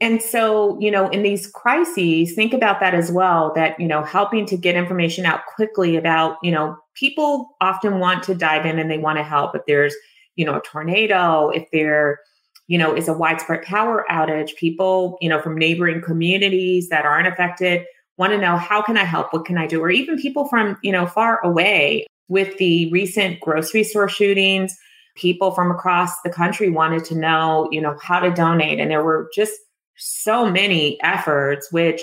and 0.00 0.22
so 0.22 0.78
you 0.80 0.90
know 0.90 1.08
in 1.08 1.22
these 1.22 1.46
crises 1.48 2.34
think 2.34 2.52
about 2.52 2.80
that 2.80 2.94
as 2.94 3.10
well 3.10 3.52
that 3.54 3.78
you 3.80 3.86
know 3.86 4.02
helping 4.02 4.46
to 4.46 4.56
get 4.56 4.76
information 4.76 5.26
out 5.26 5.40
quickly 5.54 5.96
about 5.96 6.36
you 6.42 6.50
know 6.50 6.76
people 6.94 7.56
often 7.60 7.98
want 7.98 8.22
to 8.24 8.34
dive 8.34 8.66
in 8.66 8.78
and 8.78 8.90
they 8.90 8.98
want 8.98 9.18
to 9.18 9.24
help. 9.24 9.54
If 9.54 9.62
there's 9.66 9.94
you 10.36 10.44
know 10.44 10.56
a 10.56 10.62
tornado 10.62 11.50
if 11.50 11.68
there 11.72 12.20
you 12.66 12.78
know 12.78 12.94
is 12.94 13.08
a 13.08 13.12
widespread 13.12 13.62
power 13.62 14.04
outage 14.10 14.54
people 14.56 15.18
you 15.20 15.28
know 15.28 15.40
from 15.40 15.56
neighboring 15.56 16.00
communities 16.00 16.88
that 16.90 17.04
aren't 17.04 17.28
affected 17.28 17.84
want 18.18 18.32
to 18.32 18.38
know 18.38 18.56
how 18.56 18.82
can 18.82 18.96
i 18.96 19.04
help? 19.04 19.32
What 19.32 19.44
can 19.44 19.58
i 19.58 19.66
do? 19.66 19.80
Or 19.80 19.90
even 19.90 20.18
people 20.18 20.46
from 20.46 20.76
you 20.82 20.92
know 20.92 21.06
far 21.06 21.40
away 21.44 22.06
with 22.28 22.56
the 22.58 22.90
recent 22.90 23.40
grocery 23.40 23.82
store 23.82 24.08
shootings, 24.08 24.76
people 25.16 25.50
from 25.50 25.70
across 25.70 26.20
the 26.22 26.30
country 26.30 26.68
wanted 26.68 27.04
to 27.06 27.14
know, 27.14 27.68
you 27.72 27.80
know, 27.80 27.96
how 28.02 28.20
to 28.20 28.30
donate. 28.30 28.78
And 28.78 28.90
there 28.90 29.02
were 29.02 29.30
just 29.34 29.52
so 29.98 30.50
many 30.50 31.00
efforts, 31.02 31.70
which 31.72 32.00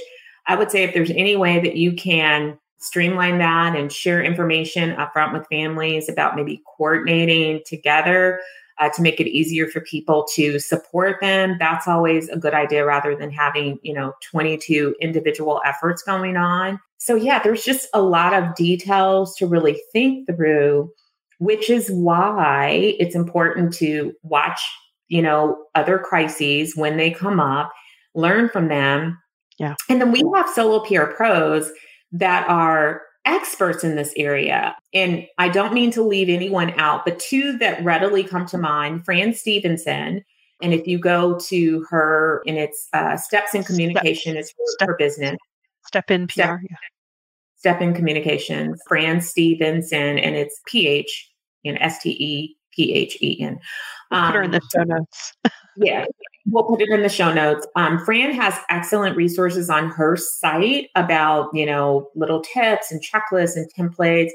I 0.47 0.55
would 0.55 0.71
say 0.71 0.83
if 0.83 0.93
there's 0.93 1.11
any 1.11 1.35
way 1.35 1.59
that 1.59 1.75
you 1.75 1.93
can 1.93 2.57
streamline 2.77 3.39
that 3.39 3.75
and 3.75 3.91
share 3.91 4.23
information 4.23 4.95
upfront 4.95 5.33
with 5.33 5.47
families 5.47 6.07
about 6.07 6.35
maybe 6.35 6.61
coordinating 6.77 7.61
together 7.65 8.39
uh, 8.77 8.89
to 8.89 9.01
make 9.01 9.19
it 9.19 9.27
easier 9.27 9.67
for 9.67 9.79
people 9.79 10.27
to 10.33 10.59
support 10.59 11.17
them 11.21 11.55
that's 11.57 11.87
always 11.87 12.27
a 12.27 12.37
good 12.37 12.53
idea 12.53 12.85
rather 12.85 13.15
than 13.15 13.31
having 13.31 13.79
you 13.81 13.93
know 13.93 14.13
22 14.29 14.93
individual 15.01 15.61
efforts 15.65 16.03
going 16.03 16.37
on. 16.37 16.79
So, 17.05 17.13
yeah, 17.13 17.37
there's 17.37 17.63
just 17.63 17.87
a 17.93 18.01
lot 18.01 18.33
of 18.33 18.55
details 18.55 19.35
to 19.35 19.45
really 19.45 19.79
think 19.93 20.27
through, 20.27 20.91
which 21.37 21.69
is 21.69 21.87
why 21.89 22.95
it's 22.99 23.13
important 23.13 23.73
to 23.75 24.11
watch, 24.23 24.59
you 25.07 25.21
know, 25.21 25.55
other 25.75 25.99
crises 25.99 26.75
when 26.75 26.97
they 26.97 27.11
come 27.11 27.39
up, 27.39 27.71
learn 28.15 28.49
from 28.49 28.67
them. 28.67 29.21
Yeah. 29.59 29.75
And 29.89 30.01
then 30.01 30.11
we 30.11 30.23
have 30.35 30.49
solo 30.49 30.79
PR 30.79 31.05
pros 31.05 31.71
that 32.11 32.47
are 32.49 33.01
experts 33.25 33.83
in 33.83 33.95
this 33.95 34.13
area. 34.15 34.75
And 34.93 35.25
I 35.37 35.49
don't 35.49 35.73
mean 35.73 35.91
to 35.91 36.03
leave 36.03 36.29
anyone 36.29 36.71
out, 36.79 37.05
but 37.05 37.19
two 37.19 37.57
that 37.57 37.83
readily 37.83 38.23
come 38.23 38.45
to 38.47 38.57
mind 38.57 39.03
Fran 39.05 39.33
Stephenson. 39.33 40.23
And 40.61 40.73
if 40.73 40.87
you 40.87 40.99
go 40.99 41.37
to 41.39 41.85
her 41.89 42.41
and 42.47 42.57
it's 42.57 42.87
uh, 42.93 43.17
Steps 43.17 43.53
in 43.53 43.63
Communication, 43.63 44.37
is 44.37 44.53
her, 44.79 44.87
her 44.87 44.95
business. 44.97 45.37
Step 45.85 46.09
in 46.09 46.27
PR. 46.27 46.33
Step, 46.33 46.59
yeah. 46.69 46.77
Step 47.57 47.81
in 47.81 47.93
Communications, 47.93 48.79
Fran 48.87 49.21
Stephenson, 49.21 50.19
and 50.19 50.35
it's 50.35 50.61
PH, 50.67 51.31
know, 51.73 51.79
S 51.81 51.99
T 51.99 52.11
E 52.11 52.57
P 52.73 52.93
H 52.93 53.17
E 53.21 53.41
N. 53.41 53.59
Um, 54.11 54.27
put 54.27 54.35
her 54.35 54.43
in 54.43 54.51
the 54.51 54.61
um, 54.61 54.69
show 54.73 54.83
notes. 54.83 55.33
yeah, 55.77 56.05
we'll 56.47 56.63
put 56.63 56.81
it 56.81 56.89
in 56.89 57.01
the 57.01 57.09
show 57.09 57.33
notes. 57.33 57.65
Um, 57.75 58.03
Fran 58.05 58.33
has 58.33 58.53
excellent 58.69 59.17
resources 59.17 59.69
on 59.69 59.89
her 59.89 60.15
site 60.15 60.89
about, 60.95 61.49
you 61.53 61.65
know, 61.65 62.09
little 62.15 62.41
tips 62.41 62.91
and 62.91 63.03
checklists 63.03 63.55
and 63.55 63.69
templates. 63.73 64.31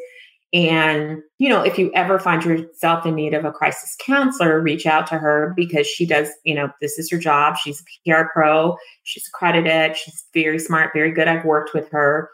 And, 0.52 1.22
you 1.38 1.48
know, 1.48 1.62
if 1.62 1.78
you 1.78 1.92
ever 1.94 2.18
find 2.18 2.44
yourself 2.44 3.06
in 3.06 3.14
need 3.14 3.34
of 3.34 3.44
a 3.44 3.52
crisis 3.52 3.96
counselor, 4.00 4.60
reach 4.60 4.84
out 4.84 5.06
to 5.08 5.18
her 5.18 5.52
because 5.56 5.86
she 5.86 6.04
does, 6.04 6.28
you 6.42 6.54
know, 6.54 6.70
this 6.80 6.98
is 6.98 7.08
her 7.10 7.18
job. 7.18 7.56
She's 7.56 7.80
a 7.80 8.10
PR 8.10 8.28
pro, 8.32 8.76
she's 9.04 9.28
accredited, 9.28 9.96
she's 9.96 10.24
very 10.34 10.58
smart, 10.58 10.90
very 10.92 11.12
good. 11.12 11.28
I've 11.28 11.44
worked 11.44 11.72
with 11.72 11.88
her. 11.90 12.30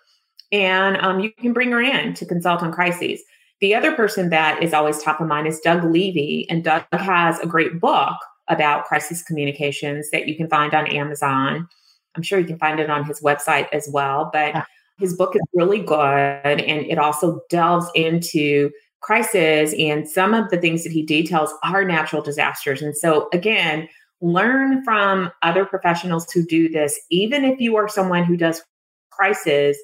And 0.50 0.96
um, 0.98 1.20
you 1.20 1.30
can 1.32 1.52
bring 1.52 1.72
her 1.72 1.82
in 1.82 2.14
to 2.14 2.24
consult 2.24 2.62
on 2.62 2.72
crises. 2.72 3.20
The 3.60 3.74
other 3.74 3.92
person 3.92 4.30
that 4.30 4.62
is 4.62 4.72
always 4.72 5.02
top 5.02 5.20
of 5.20 5.26
mind 5.26 5.46
is 5.46 5.60
Doug 5.60 5.84
Levy. 5.84 6.46
And 6.48 6.64
Doug 6.64 6.84
has 6.92 7.38
a 7.40 7.46
great 7.46 7.80
book 7.80 8.16
about 8.48 8.84
crisis 8.84 9.22
communications 9.22 10.10
that 10.10 10.28
you 10.28 10.36
can 10.36 10.48
find 10.48 10.74
on 10.74 10.86
Amazon. 10.86 11.68
I'm 12.16 12.22
sure 12.22 12.38
you 12.38 12.46
can 12.46 12.58
find 12.58 12.80
it 12.80 12.90
on 12.90 13.04
his 13.04 13.20
website 13.20 13.68
as 13.72 13.88
well. 13.92 14.30
But 14.32 14.54
yeah. 14.54 14.64
his 14.98 15.14
book 15.14 15.34
is 15.36 15.42
really 15.54 15.80
good 15.80 15.96
and 15.98 16.86
it 16.86 16.98
also 16.98 17.40
delves 17.50 17.86
into 17.94 18.70
crisis 19.00 19.74
and 19.78 20.08
some 20.08 20.34
of 20.34 20.50
the 20.50 20.58
things 20.58 20.82
that 20.82 20.92
he 20.92 21.02
details 21.02 21.52
are 21.62 21.84
natural 21.84 22.22
disasters. 22.22 22.82
And 22.82 22.96
so, 22.96 23.28
again, 23.32 23.88
learn 24.20 24.82
from 24.84 25.30
other 25.42 25.64
professionals 25.64 26.30
who 26.32 26.44
do 26.44 26.68
this, 26.68 26.98
even 27.10 27.44
if 27.44 27.60
you 27.60 27.76
are 27.76 27.88
someone 27.88 28.24
who 28.24 28.36
does 28.36 28.62
crisis. 29.10 29.78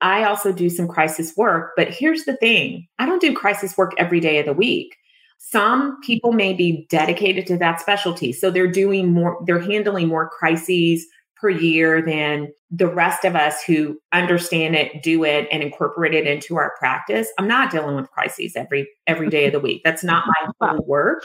I 0.00 0.24
also 0.24 0.52
do 0.52 0.70
some 0.70 0.86
crisis 0.86 1.36
work, 1.36 1.72
but 1.76 1.88
here's 1.88 2.24
the 2.24 2.36
thing 2.36 2.86
I 2.98 3.06
don't 3.06 3.20
do 3.20 3.34
crisis 3.34 3.76
work 3.76 3.92
every 3.98 4.20
day 4.20 4.38
of 4.38 4.46
the 4.46 4.52
week. 4.52 4.94
Some 5.38 6.00
people 6.02 6.32
may 6.32 6.52
be 6.52 6.86
dedicated 6.90 7.46
to 7.46 7.56
that 7.58 7.80
specialty. 7.80 8.32
So 8.32 8.50
they're 8.50 8.70
doing 8.70 9.12
more, 9.12 9.42
they're 9.46 9.60
handling 9.60 10.08
more 10.08 10.28
crises 10.28 11.06
per 11.40 11.48
year 11.48 12.02
than 12.02 12.52
the 12.70 12.88
rest 12.88 13.24
of 13.24 13.36
us 13.36 13.62
who 13.62 13.98
understand 14.12 14.74
it, 14.74 15.02
do 15.02 15.24
it, 15.24 15.48
and 15.50 15.62
incorporate 15.62 16.14
it 16.14 16.26
into 16.26 16.56
our 16.56 16.74
practice. 16.78 17.28
I'm 17.38 17.48
not 17.48 17.70
dealing 17.70 17.96
with 17.96 18.10
crises 18.10 18.54
every 18.56 18.88
every 19.06 19.30
day 19.30 19.46
of 19.46 19.52
the 19.52 19.60
week. 19.60 19.82
That's 19.84 20.04
not 20.04 20.24
my 20.60 20.76
work. 20.86 21.24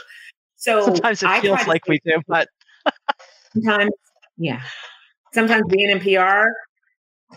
So 0.56 0.84
sometimes 0.84 1.22
it 1.22 1.40
feels 1.42 1.66
like 1.66 1.86
we 1.86 2.00
do, 2.04 2.22
but 2.26 2.48
sometimes, 3.52 3.90
yeah. 4.38 4.62
Sometimes 5.32 5.64
being 5.68 5.90
in 5.90 6.00
PR 6.00 6.46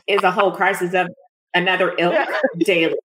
is 0.07 0.23
a 0.23 0.31
whole 0.31 0.51
crisis 0.51 0.93
of 0.93 1.07
another 1.53 1.95
ilk 1.97 2.27
daily. 2.59 2.95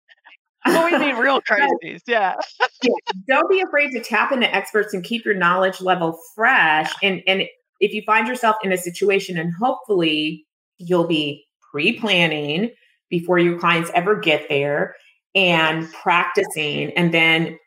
What 0.65 0.91
we 0.91 0.97
mean 0.97 1.15
real 1.15 1.41
crises, 1.45 2.01
yeah. 2.07 2.35
yeah. 2.83 2.93
Don't 3.27 3.49
be 3.49 3.61
afraid 3.61 3.91
to 3.91 4.01
tap 4.01 4.31
into 4.31 4.53
experts 4.53 4.93
and 4.93 5.03
keep 5.03 5.25
your 5.25 5.35
knowledge 5.35 5.81
level 5.81 6.19
fresh. 6.35 6.91
And 7.01 7.21
and 7.27 7.43
if 7.79 7.93
you 7.93 8.01
find 8.05 8.27
yourself 8.27 8.55
in 8.63 8.71
a 8.71 8.77
situation, 8.77 9.37
and 9.37 9.53
hopefully 9.53 10.45
you'll 10.77 11.07
be 11.07 11.45
pre-planning 11.71 12.71
before 13.09 13.39
your 13.39 13.59
clients 13.59 13.91
ever 13.93 14.15
get 14.15 14.47
there 14.49 14.95
and 15.35 15.91
practicing 15.91 16.91
and 16.91 17.13
then 17.13 17.57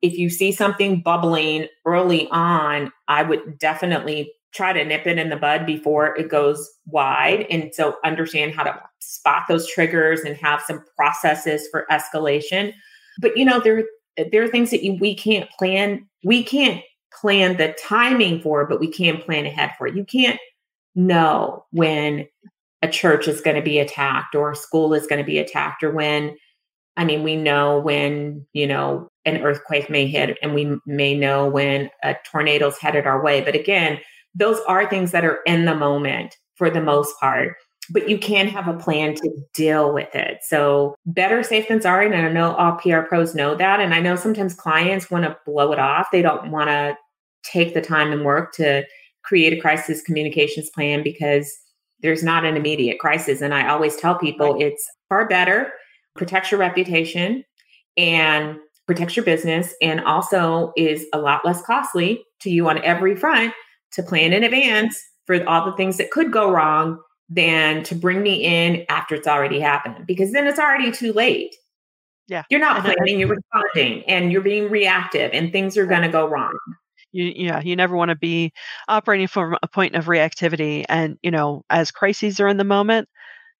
if 0.00 0.18
you 0.18 0.28
see 0.28 0.52
something 0.52 1.00
bubbling 1.00 1.66
early 1.84 2.28
on, 2.30 2.92
I 3.08 3.22
would 3.22 3.58
definitely 3.58 4.32
try 4.54 4.72
to 4.72 4.84
nip 4.84 5.06
it 5.06 5.18
in 5.18 5.30
the 5.30 5.36
bud 5.36 5.66
before 5.66 6.16
it 6.16 6.28
goes 6.28 6.70
wide. 6.86 7.46
And 7.50 7.74
so 7.74 7.96
understand 8.04 8.54
how 8.54 8.64
to 8.64 8.80
spot 9.00 9.44
those 9.48 9.68
triggers 9.68 10.20
and 10.20 10.36
have 10.36 10.62
some 10.62 10.84
processes 10.96 11.66
for 11.70 11.86
escalation. 11.90 12.72
But 13.20 13.36
you 13.36 13.44
know, 13.44 13.60
there 13.60 13.84
there 14.30 14.42
are 14.42 14.48
things 14.48 14.70
that 14.70 14.82
you, 14.82 14.94
we 14.94 15.14
can't 15.14 15.48
plan. 15.58 16.06
We 16.24 16.42
can't 16.42 16.82
plan 17.20 17.56
the 17.56 17.74
timing 17.82 18.40
for, 18.40 18.66
but 18.66 18.80
we 18.80 18.90
can 18.90 19.18
plan 19.18 19.46
ahead 19.46 19.72
for. 19.76 19.86
it. 19.86 19.96
You 19.96 20.04
can't 20.04 20.38
know 20.94 21.64
when 21.70 22.26
a 22.82 22.88
church 22.88 23.28
is 23.28 23.40
going 23.40 23.56
to 23.56 23.62
be 23.62 23.78
attacked 23.78 24.34
or 24.34 24.50
a 24.50 24.56
school 24.56 24.92
is 24.92 25.06
going 25.06 25.20
to 25.20 25.26
be 25.26 25.38
attacked 25.38 25.82
or 25.82 25.90
when 25.90 26.36
I 26.96 27.04
mean, 27.04 27.22
we 27.22 27.36
know 27.36 27.78
when, 27.80 28.46
you 28.52 28.66
know, 28.66 29.08
an 29.24 29.38
earthquake 29.38 29.88
may 29.88 30.06
hit 30.06 30.36
and 30.42 30.54
we 30.54 30.76
may 30.84 31.16
know 31.16 31.48
when 31.48 31.90
a 32.02 32.16
tornado's 32.30 32.76
headed 32.78 33.06
our 33.06 33.22
way. 33.22 33.40
But 33.40 33.54
again, 33.54 33.98
those 34.34 34.60
are 34.66 34.88
things 34.88 35.12
that 35.12 35.24
are 35.24 35.40
in 35.46 35.64
the 35.64 35.74
moment 35.74 36.36
for 36.54 36.70
the 36.70 36.82
most 36.82 37.18
part 37.20 37.54
but 37.90 38.08
you 38.08 38.18
can 38.18 38.46
have 38.46 38.68
a 38.68 38.78
plan 38.78 39.14
to 39.14 39.30
deal 39.54 39.92
with 39.92 40.14
it. 40.14 40.38
So 40.42 40.94
better 41.06 41.42
safe 41.42 41.68
than 41.68 41.82
sorry. 41.82 42.06
And 42.06 42.14
I 42.14 42.30
know 42.30 42.54
all 42.54 42.76
PR 42.76 43.00
pros 43.00 43.34
know 43.34 43.54
that. 43.54 43.80
And 43.80 43.92
I 43.92 44.00
know 44.00 44.16
sometimes 44.16 44.54
clients 44.54 45.10
want 45.10 45.24
to 45.24 45.36
blow 45.44 45.72
it 45.72 45.78
off. 45.78 46.08
They 46.12 46.22
don't 46.22 46.50
want 46.50 46.68
to 46.68 46.96
take 47.42 47.74
the 47.74 47.80
time 47.80 48.12
and 48.12 48.24
work 48.24 48.52
to 48.54 48.84
create 49.24 49.52
a 49.52 49.60
crisis 49.60 50.02
communications 50.02 50.70
plan 50.70 51.02
because 51.02 51.52
there's 52.00 52.22
not 52.22 52.44
an 52.44 52.56
immediate 52.56 52.98
crisis. 52.98 53.40
And 53.40 53.52
I 53.52 53.68
always 53.68 53.96
tell 53.96 54.16
people 54.16 54.56
it's 54.60 54.88
far 55.08 55.26
better, 55.28 55.72
protects 56.16 56.50
your 56.50 56.60
reputation 56.60 57.44
and 57.96 58.56
protects 58.86 59.16
your 59.16 59.24
business, 59.24 59.74
and 59.80 60.00
also 60.00 60.72
is 60.76 61.06
a 61.12 61.18
lot 61.18 61.44
less 61.44 61.62
costly 61.62 62.24
to 62.40 62.50
you 62.50 62.68
on 62.68 62.82
every 62.82 63.14
front 63.14 63.52
to 63.94 64.02
plan 64.02 64.32
in 64.32 64.44
advance 64.44 65.00
for 65.26 65.46
all 65.48 65.64
the 65.64 65.76
things 65.76 65.96
that 65.98 66.10
could 66.10 66.32
go 66.32 66.50
wrong 66.50 66.98
than 67.28 67.82
to 67.84 67.94
bring 67.94 68.22
me 68.22 68.44
in 68.44 68.84
after 68.88 69.14
it's 69.14 69.28
already 69.28 69.60
happened 69.60 70.06
because 70.06 70.32
then 70.32 70.46
it's 70.46 70.58
already 70.58 70.92
too 70.92 71.12
late. 71.12 71.54
Yeah. 72.28 72.42
You're 72.50 72.60
not 72.60 72.82
planning, 72.82 73.18
you're 73.18 73.28
responding 73.28 74.04
and 74.08 74.32
you're 74.32 74.42
being 74.42 74.70
reactive 74.70 75.30
and 75.32 75.52
things 75.52 75.76
are 75.76 75.86
going 75.86 76.02
to 76.02 76.08
go 76.08 76.26
wrong. 76.26 76.56
You, 77.12 77.32
yeah, 77.34 77.60
you 77.60 77.76
never 77.76 77.94
want 77.94 78.08
to 78.08 78.16
be 78.16 78.52
operating 78.88 79.26
from 79.26 79.56
a 79.62 79.68
point 79.68 79.94
of 79.96 80.06
reactivity. 80.06 80.84
And, 80.88 81.18
you 81.22 81.30
know, 81.30 81.62
as 81.68 81.90
crises 81.90 82.40
are 82.40 82.48
in 82.48 82.56
the 82.56 82.64
moment, 82.64 83.08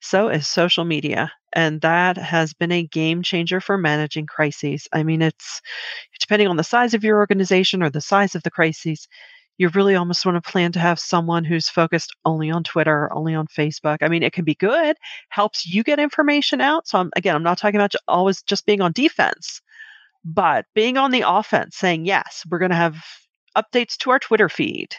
so 0.00 0.28
is 0.28 0.48
social 0.48 0.84
media. 0.84 1.30
And 1.52 1.80
that 1.82 2.16
has 2.16 2.54
been 2.54 2.72
a 2.72 2.86
game 2.86 3.22
changer 3.22 3.60
for 3.60 3.76
managing 3.76 4.26
crises. 4.26 4.88
I 4.92 5.02
mean, 5.02 5.20
it's 5.22 5.60
depending 6.18 6.48
on 6.48 6.56
the 6.56 6.64
size 6.64 6.94
of 6.94 7.04
your 7.04 7.18
organization 7.18 7.82
or 7.82 7.90
the 7.90 8.00
size 8.00 8.34
of 8.34 8.42
the 8.42 8.50
crises, 8.50 9.06
you 9.58 9.68
really 9.70 9.94
almost 9.94 10.24
want 10.24 10.42
to 10.42 10.50
plan 10.50 10.72
to 10.72 10.80
have 10.80 10.98
someone 10.98 11.44
who's 11.44 11.68
focused 11.68 12.14
only 12.24 12.50
on 12.50 12.64
Twitter, 12.64 13.12
only 13.12 13.34
on 13.34 13.46
Facebook. 13.46 13.98
I 14.00 14.08
mean, 14.08 14.22
it 14.22 14.32
can 14.32 14.44
be 14.44 14.54
good, 14.54 14.96
helps 15.28 15.66
you 15.66 15.82
get 15.82 15.98
information 15.98 16.60
out. 16.60 16.88
So, 16.88 16.98
I'm, 16.98 17.10
again, 17.16 17.36
I'm 17.36 17.42
not 17.42 17.58
talking 17.58 17.76
about 17.76 17.94
always 18.08 18.42
just 18.42 18.66
being 18.66 18.80
on 18.80 18.92
defense, 18.92 19.60
but 20.24 20.66
being 20.74 20.96
on 20.96 21.10
the 21.10 21.24
offense, 21.26 21.76
saying, 21.76 22.06
yes, 22.06 22.44
we're 22.50 22.58
going 22.58 22.70
to 22.70 22.76
have 22.76 22.96
updates 23.56 23.96
to 23.98 24.10
our 24.10 24.18
Twitter 24.18 24.48
feed. 24.48 24.94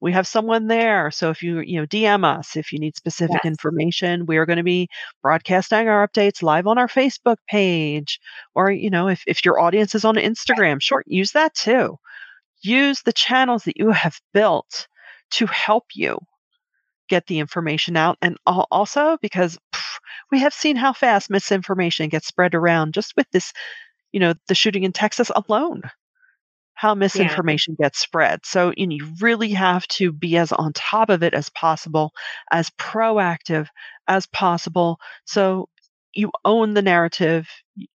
We 0.00 0.12
have 0.12 0.26
someone 0.26 0.66
there. 0.66 1.10
So 1.10 1.28
if 1.28 1.42
you, 1.42 1.60
you 1.60 1.78
know, 1.78 1.86
DM 1.86 2.24
us 2.24 2.56
if 2.56 2.72
you 2.72 2.78
need 2.78 2.96
specific 2.96 3.40
yes. 3.44 3.50
information, 3.50 4.24
we 4.24 4.38
are 4.38 4.46
going 4.46 4.56
to 4.56 4.62
be 4.62 4.88
broadcasting 5.20 5.88
our 5.88 6.08
updates 6.08 6.42
live 6.42 6.66
on 6.66 6.78
our 6.78 6.88
Facebook 6.88 7.36
page. 7.46 8.18
Or, 8.54 8.70
you 8.70 8.88
know, 8.88 9.08
if, 9.08 9.22
if 9.26 9.44
your 9.44 9.60
audience 9.60 9.94
is 9.94 10.06
on 10.06 10.14
Instagram, 10.14 10.80
sure, 10.80 11.04
use 11.06 11.32
that 11.32 11.54
too 11.54 11.98
use 12.62 13.02
the 13.02 13.12
channels 13.12 13.64
that 13.64 13.76
you 13.76 13.90
have 13.90 14.20
built 14.32 14.88
to 15.32 15.46
help 15.46 15.84
you 15.94 16.18
get 17.08 17.26
the 17.26 17.38
information 17.38 17.96
out. 17.96 18.16
And 18.22 18.36
also 18.46 19.18
because 19.20 19.58
pff, 19.74 19.98
we 20.30 20.40
have 20.40 20.54
seen 20.54 20.76
how 20.76 20.92
fast 20.92 21.30
misinformation 21.30 22.08
gets 22.08 22.28
spread 22.28 22.54
around 22.54 22.94
just 22.94 23.14
with 23.16 23.26
this, 23.32 23.52
you 24.12 24.20
know, 24.20 24.34
the 24.48 24.54
shooting 24.54 24.84
in 24.84 24.92
Texas 24.92 25.30
alone, 25.34 25.82
how 26.74 26.94
misinformation 26.94 27.76
yeah. 27.78 27.86
gets 27.86 27.98
spread. 27.98 28.46
So 28.46 28.72
you, 28.76 28.86
know, 28.86 28.94
you 28.94 29.12
really 29.20 29.50
have 29.50 29.86
to 29.88 30.12
be 30.12 30.36
as 30.36 30.52
on 30.52 30.72
top 30.72 31.10
of 31.10 31.22
it 31.22 31.34
as 31.34 31.48
possible, 31.50 32.12
as 32.50 32.70
proactive 32.70 33.66
as 34.06 34.26
possible. 34.26 34.98
So 35.24 35.68
you 36.14 36.30
own 36.44 36.74
the 36.74 36.82
narrative 36.82 37.48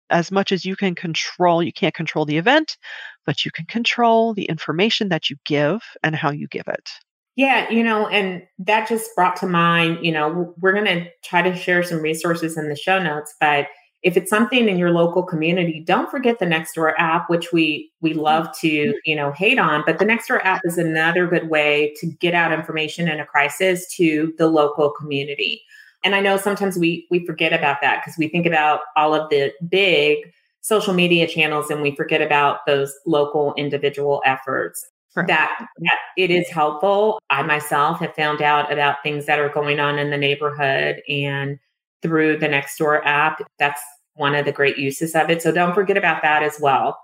as 0.10 0.32
much 0.32 0.51
as 0.51 0.65
you 0.65 0.75
can 0.75 0.95
control. 0.95 1.62
You 1.62 1.73
can't 1.73 1.93
control 1.93 2.25
the 2.25 2.38
event, 2.38 2.78
but 3.25 3.45
you 3.45 3.51
can 3.51 3.65
control 3.65 4.34
the 4.34 4.45
information 4.45 5.10
that 5.10 5.30
you 5.30 5.38
give 5.45 5.82
and 6.04 6.15
how 6.15 6.32
you 6.32 6.47
give 6.47 6.67
it. 6.67 6.89
Yeah, 7.36 7.69
you 7.69 7.84
know, 7.84 8.08
and 8.08 8.43
that 8.60 8.88
just 8.88 9.10
brought 9.13 9.36
to 9.38 9.47
mind, 9.47 10.06
you 10.06 10.12
know, 10.12 10.54
we're 10.62 10.71
going 10.71 10.86
to 10.86 11.10
try 11.23 11.41
to 11.41 11.54
share 11.56 11.84
some 11.84 11.99
resources 11.99 12.58
in 12.58 12.69
the 12.69 12.78
show 12.78 12.97
notes, 12.97 13.36
but 13.41 13.67
if 14.04 14.15
it's 14.15 14.30
something 14.30 14.69
in 14.69 14.78
your 14.78 14.91
local 14.91 15.23
community, 15.23 15.84
don't 15.84 16.12
forget 16.12 16.38
the 16.38 16.45
Nextdoor 16.45 16.93
app, 16.99 17.28
which 17.28 17.51
we 17.51 17.91
we 18.01 18.13
love 18.13 18.47
to, 18.60 18.67
mm-hmm. 18.69 18.97
you 19.04 19.15
know, 19.15 19.32
hate 19.32 19.58
on, 19.58 19.84
but 19.86 19.97
the 19.97 20.06
Nextdoor 20.06 20.45
app 20.45 20.62
is 20.63 20.78
another 20.78 21.25
good 21.25 21.49
way 21.49 21.93
to 21.99 22.08
get 22.08 22.36
out 22.36 22.54
information 22.54 23.10
in 23.10 23.19
a 23.19 23.25
crisis 23.25 23.91
to 23.95 24.32
the 24.38 24.47
local 24.47 24.91
community. 24.91 25.63
And 26.06 26.15
I 26.15 26.22
know 26.22 26.38
sometimes 26.38 26.78
we 26.78 27.08
we 27.12 27.26
forget 27.26 27.52
about 27.52 27.82
that 27.82 28.02
because 28.02 28.18
we 28.18 28.30
think 28.30 28.46
about 28.46 28.82
all 28.96 29.13
of 29.13 29.30
the 29.30 29.52
big 29.68 30.20
social 30.62 30.94
media 30.94 31.28
channels 31.28 31.70
and 31.70 31.82
we 31.82 31.96
forget 31.96 32.22
about 32.22 32.60
those 32.65 32.94
local 33.06 33.54
individual 33.58 34.22
efforts. 34.26 34.86
Right. 35.15 35.28
That, 35.28 35.68
that 35.80 35.98
it 36.18 36.30
is 36.30 36.48
helpful. 36.50 37.20
I 37.30 37.41
myself 37.44 38.00
have 38.00 38.13
found 38.15 38.41
out 38.41 38.72
about 38.72 38.98
things 39.02 39.26
that 39.28 39.39
are 39.39 39.50
going 39.50 39.80
on 39.80 39.98
in 39.98 40.10
the 40.10 40.18
neighborhood 40.18 41.02
and 41.08 41.58
through 42.02 42.38
the 42.38 42.48
Nextdoor 42.48 43.02
app. 43.06 43.41
That's 43.58 43.82
one 44.15 44.36
of 44.36 44.46
the 44.46 44.52
great 44.52 44.78
uses 44.78 45.15
of 45.15 45.30
it. 45.30 45.41
So 45.41 45.52
don't 45.52 45.74
forget 45.74 45.98
about 45.98 46.22
that 46.22 46.44
as 46.44 46.58
well. 46.60 46.98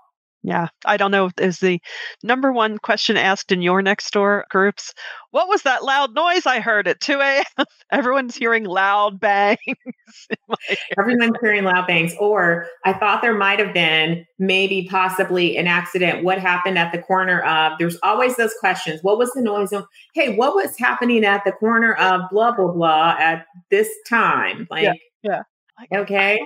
Yeah, 0.44 0.68
I 0.84 0.96
don't 0.96 1.12
know. 1.12 1.26
If 1.26 1.32
is 1.38 1.58
the 1.60 1.80
number 2.24 2.52
one 2.52 2.78
question 2.78 3.16
asked 3.16 3.52
in 3.52 3.62
your 3.62 3.80
Nextdoor 3.80 4.42
groups? 4.50 4.92
What 5.30 5.48
was 5.48 5.62
that 5.62 5.84
loud 5.84 6.14
noise 6.14 6.46
I 6.46 6.58
heard 6.58 6.88
at 6.88 7.00
2 7.00 7.20
a.m.? 7.20 7.64
Everyone's 7.92 8.34
hearing 8.34 8.64
loud 8.64 9.20
bangs. 9.20 9.58
Everyone's 10.98 11.36
hearing 11.40 11.62
loud 11.62 11.86
bangs. 11.86 12.14
Or 12.18 12.66
I 12.84 12.92
thought 12.92 13.22
there 13.22 13.36
might 13.36 13.60
have 13.60 13.72
been 13.72 14.26
maybe 14.40 14.88
possibly 14.90 15.56
an 15.56 15.68
accident. 15.68 16.24
What 16.24 16.40
happened 16.40 16.76
at 16.76 16.90
the 16.90 16.98
corner 16.98 17.40
of? 17.42 17.78
There's 17.78 17.98
always 18.02 18.34
those 18.34 18.54
questions. 18.58 19.00
What 19.02 19.18
was 19.18 19.30
the 19.34 19.42
noise 19.42 19.72
of? 19.72 19.86
Hey, 20.12 20.34
what 20.34 20.56
was 20.56 20.76
happening 20.76 21.24
at 21.24 21.44
the 21.44 21.52
corner 21.52 21.94
of 21.94 22.22
blah, 22.32 22.50
blah, 22.50 22.72
blah 22.72 23.16
at 23.16 23.46
this 23.70 23.88
time? 24.08 24.66
Like, 24.70 24.82
yeah. 24.82 24.92
yeah. 25.22 25.42
Like, 25.78 26.02
okay. 26.02 26.40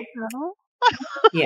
yeah 1.33 1.45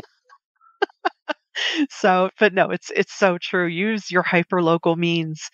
so, 1.90 2.30
but 2.40 2.54
no, 2.54 2.72
it's 2.72 2.92
it's 2.96 3.14
so 3.14 3.38
true. 3.38 3.68
Use 3.68 4.12
your 4.12 4.24
hyper 4.24 4.62
local 4.62 4.96
means 4.96 5.50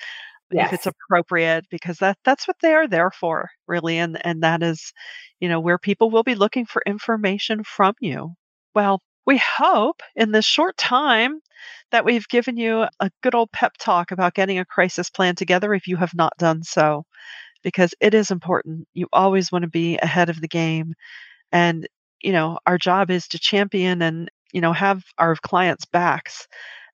yes. 0.51 0.67
if 0.67 0.73
it's 0.73 0.87
appropriate 0.87 1.65
because 1.69 1.97
that 1.99 2.17
that's 2.23 2.47
what 2.47 2.57
they 2.61 2.73
are 2.73 2.87
there 2.87 3.11
for, 3.11 3.49
really, 3.67 3.97
and 3.97 4.19
and 4.25 4.43
that 4.43 4.63
is, 4.63 4.93
you 5.39 5.49
know, 5.49 5.59
where 5.59 5.77
people 5.77 6.09
will 6.11 6.23
be 6.23 6.35
looking 6.35 6.65
for 6.65 6.81
information 6.85 7.63
from 7.63 7.93
you. 7.99 8.33
Well, 8.75 9.01
we 9.25 9.37
hope 9.57 10.01
in 10.15 10.31
this 10.31 10.45
short 10.45 10.77
time 10.77 11.39
that 11.91 12.05
we've 12.05 12.27
given 12.29 12.57
you 12.57 12.85
a 12.99 13.11
good 13.23 13.35
old 13.35 13.51
pep 13.51 13.73
talk 13.79 14.11
about 14.11 14.33
getting 14.35 14.59
a 14.59 14.65
crisis 14.65 15.09
plan 15.09 15.35
together 15.35 15.73
if 15.73 15.87
you 15.87 15.97
have 15.97 16.13
not 16.13 16.33
done 16.37 16.63
so, 16.63 17.03
because 17.63 17.93
it 17.99 18.13
is 18.13 18.31
important. 18.31 18.87
You 18.93 19.07
always 19.13 19.51
want 19.51 19.63
to 19.63 19.69
be 19.69 19.97
ahead 19.97 20.29
of 20.29 20.39
the 20.41 20.47
game. 20.47 20.93
And, 21.51 21.87
you 22.21 22.31
know, 22.31 22.59
our 22.65 22.77
job 22.77 23.11
is 23.11 23.27
to 23.29 23.39
champion 23.39 24.01
and, 24.01 24.29
you 24.53 24.61
know, 24.61 24.73
have 24.73 25.03
our 25.17 25.35
clients' 25.35 25.85
backs. 25.85 26.47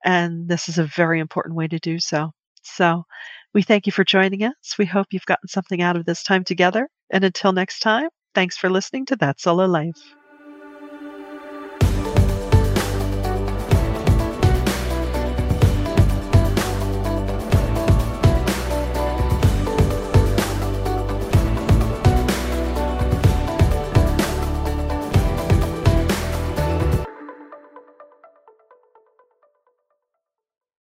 And 0.06 0.48
this 0.48 0.70
is 0.70 0.78
a 0.78 0.84
very 0.84 1.20
important 1.20 1.56
way 1.56 1.68
to 1.68 1.80
do 1.80 2.00
so. 2.00 2.32
So 2.63 3.04
we 3.54 3.62
thank 3.62 3.86
you 3.86 3.92
for 3.92 4.04
joining 4.04 4.44
us. 4.44 4.78
We 4.78 4.86
hope 4.86 5.08
you've 5.12 5.26
gotten 5.26 5.48
something 5.48 5.82
out 5.82 5.96
of 5.96 6.06
this 6.06 6.24
time 6.24 6.44
together. 6.44 6.88
And 7.12 7.24
until 7.24 7.54
next 7.54 7.80
time, 7.80 8.10
thanks 8.34 8.58
for 8.58 8.70
listening 8.70 9.06
to 9.08 9.16
That 9.18 9.39
Solo 9.39 9.66
Life. 9.66 10.22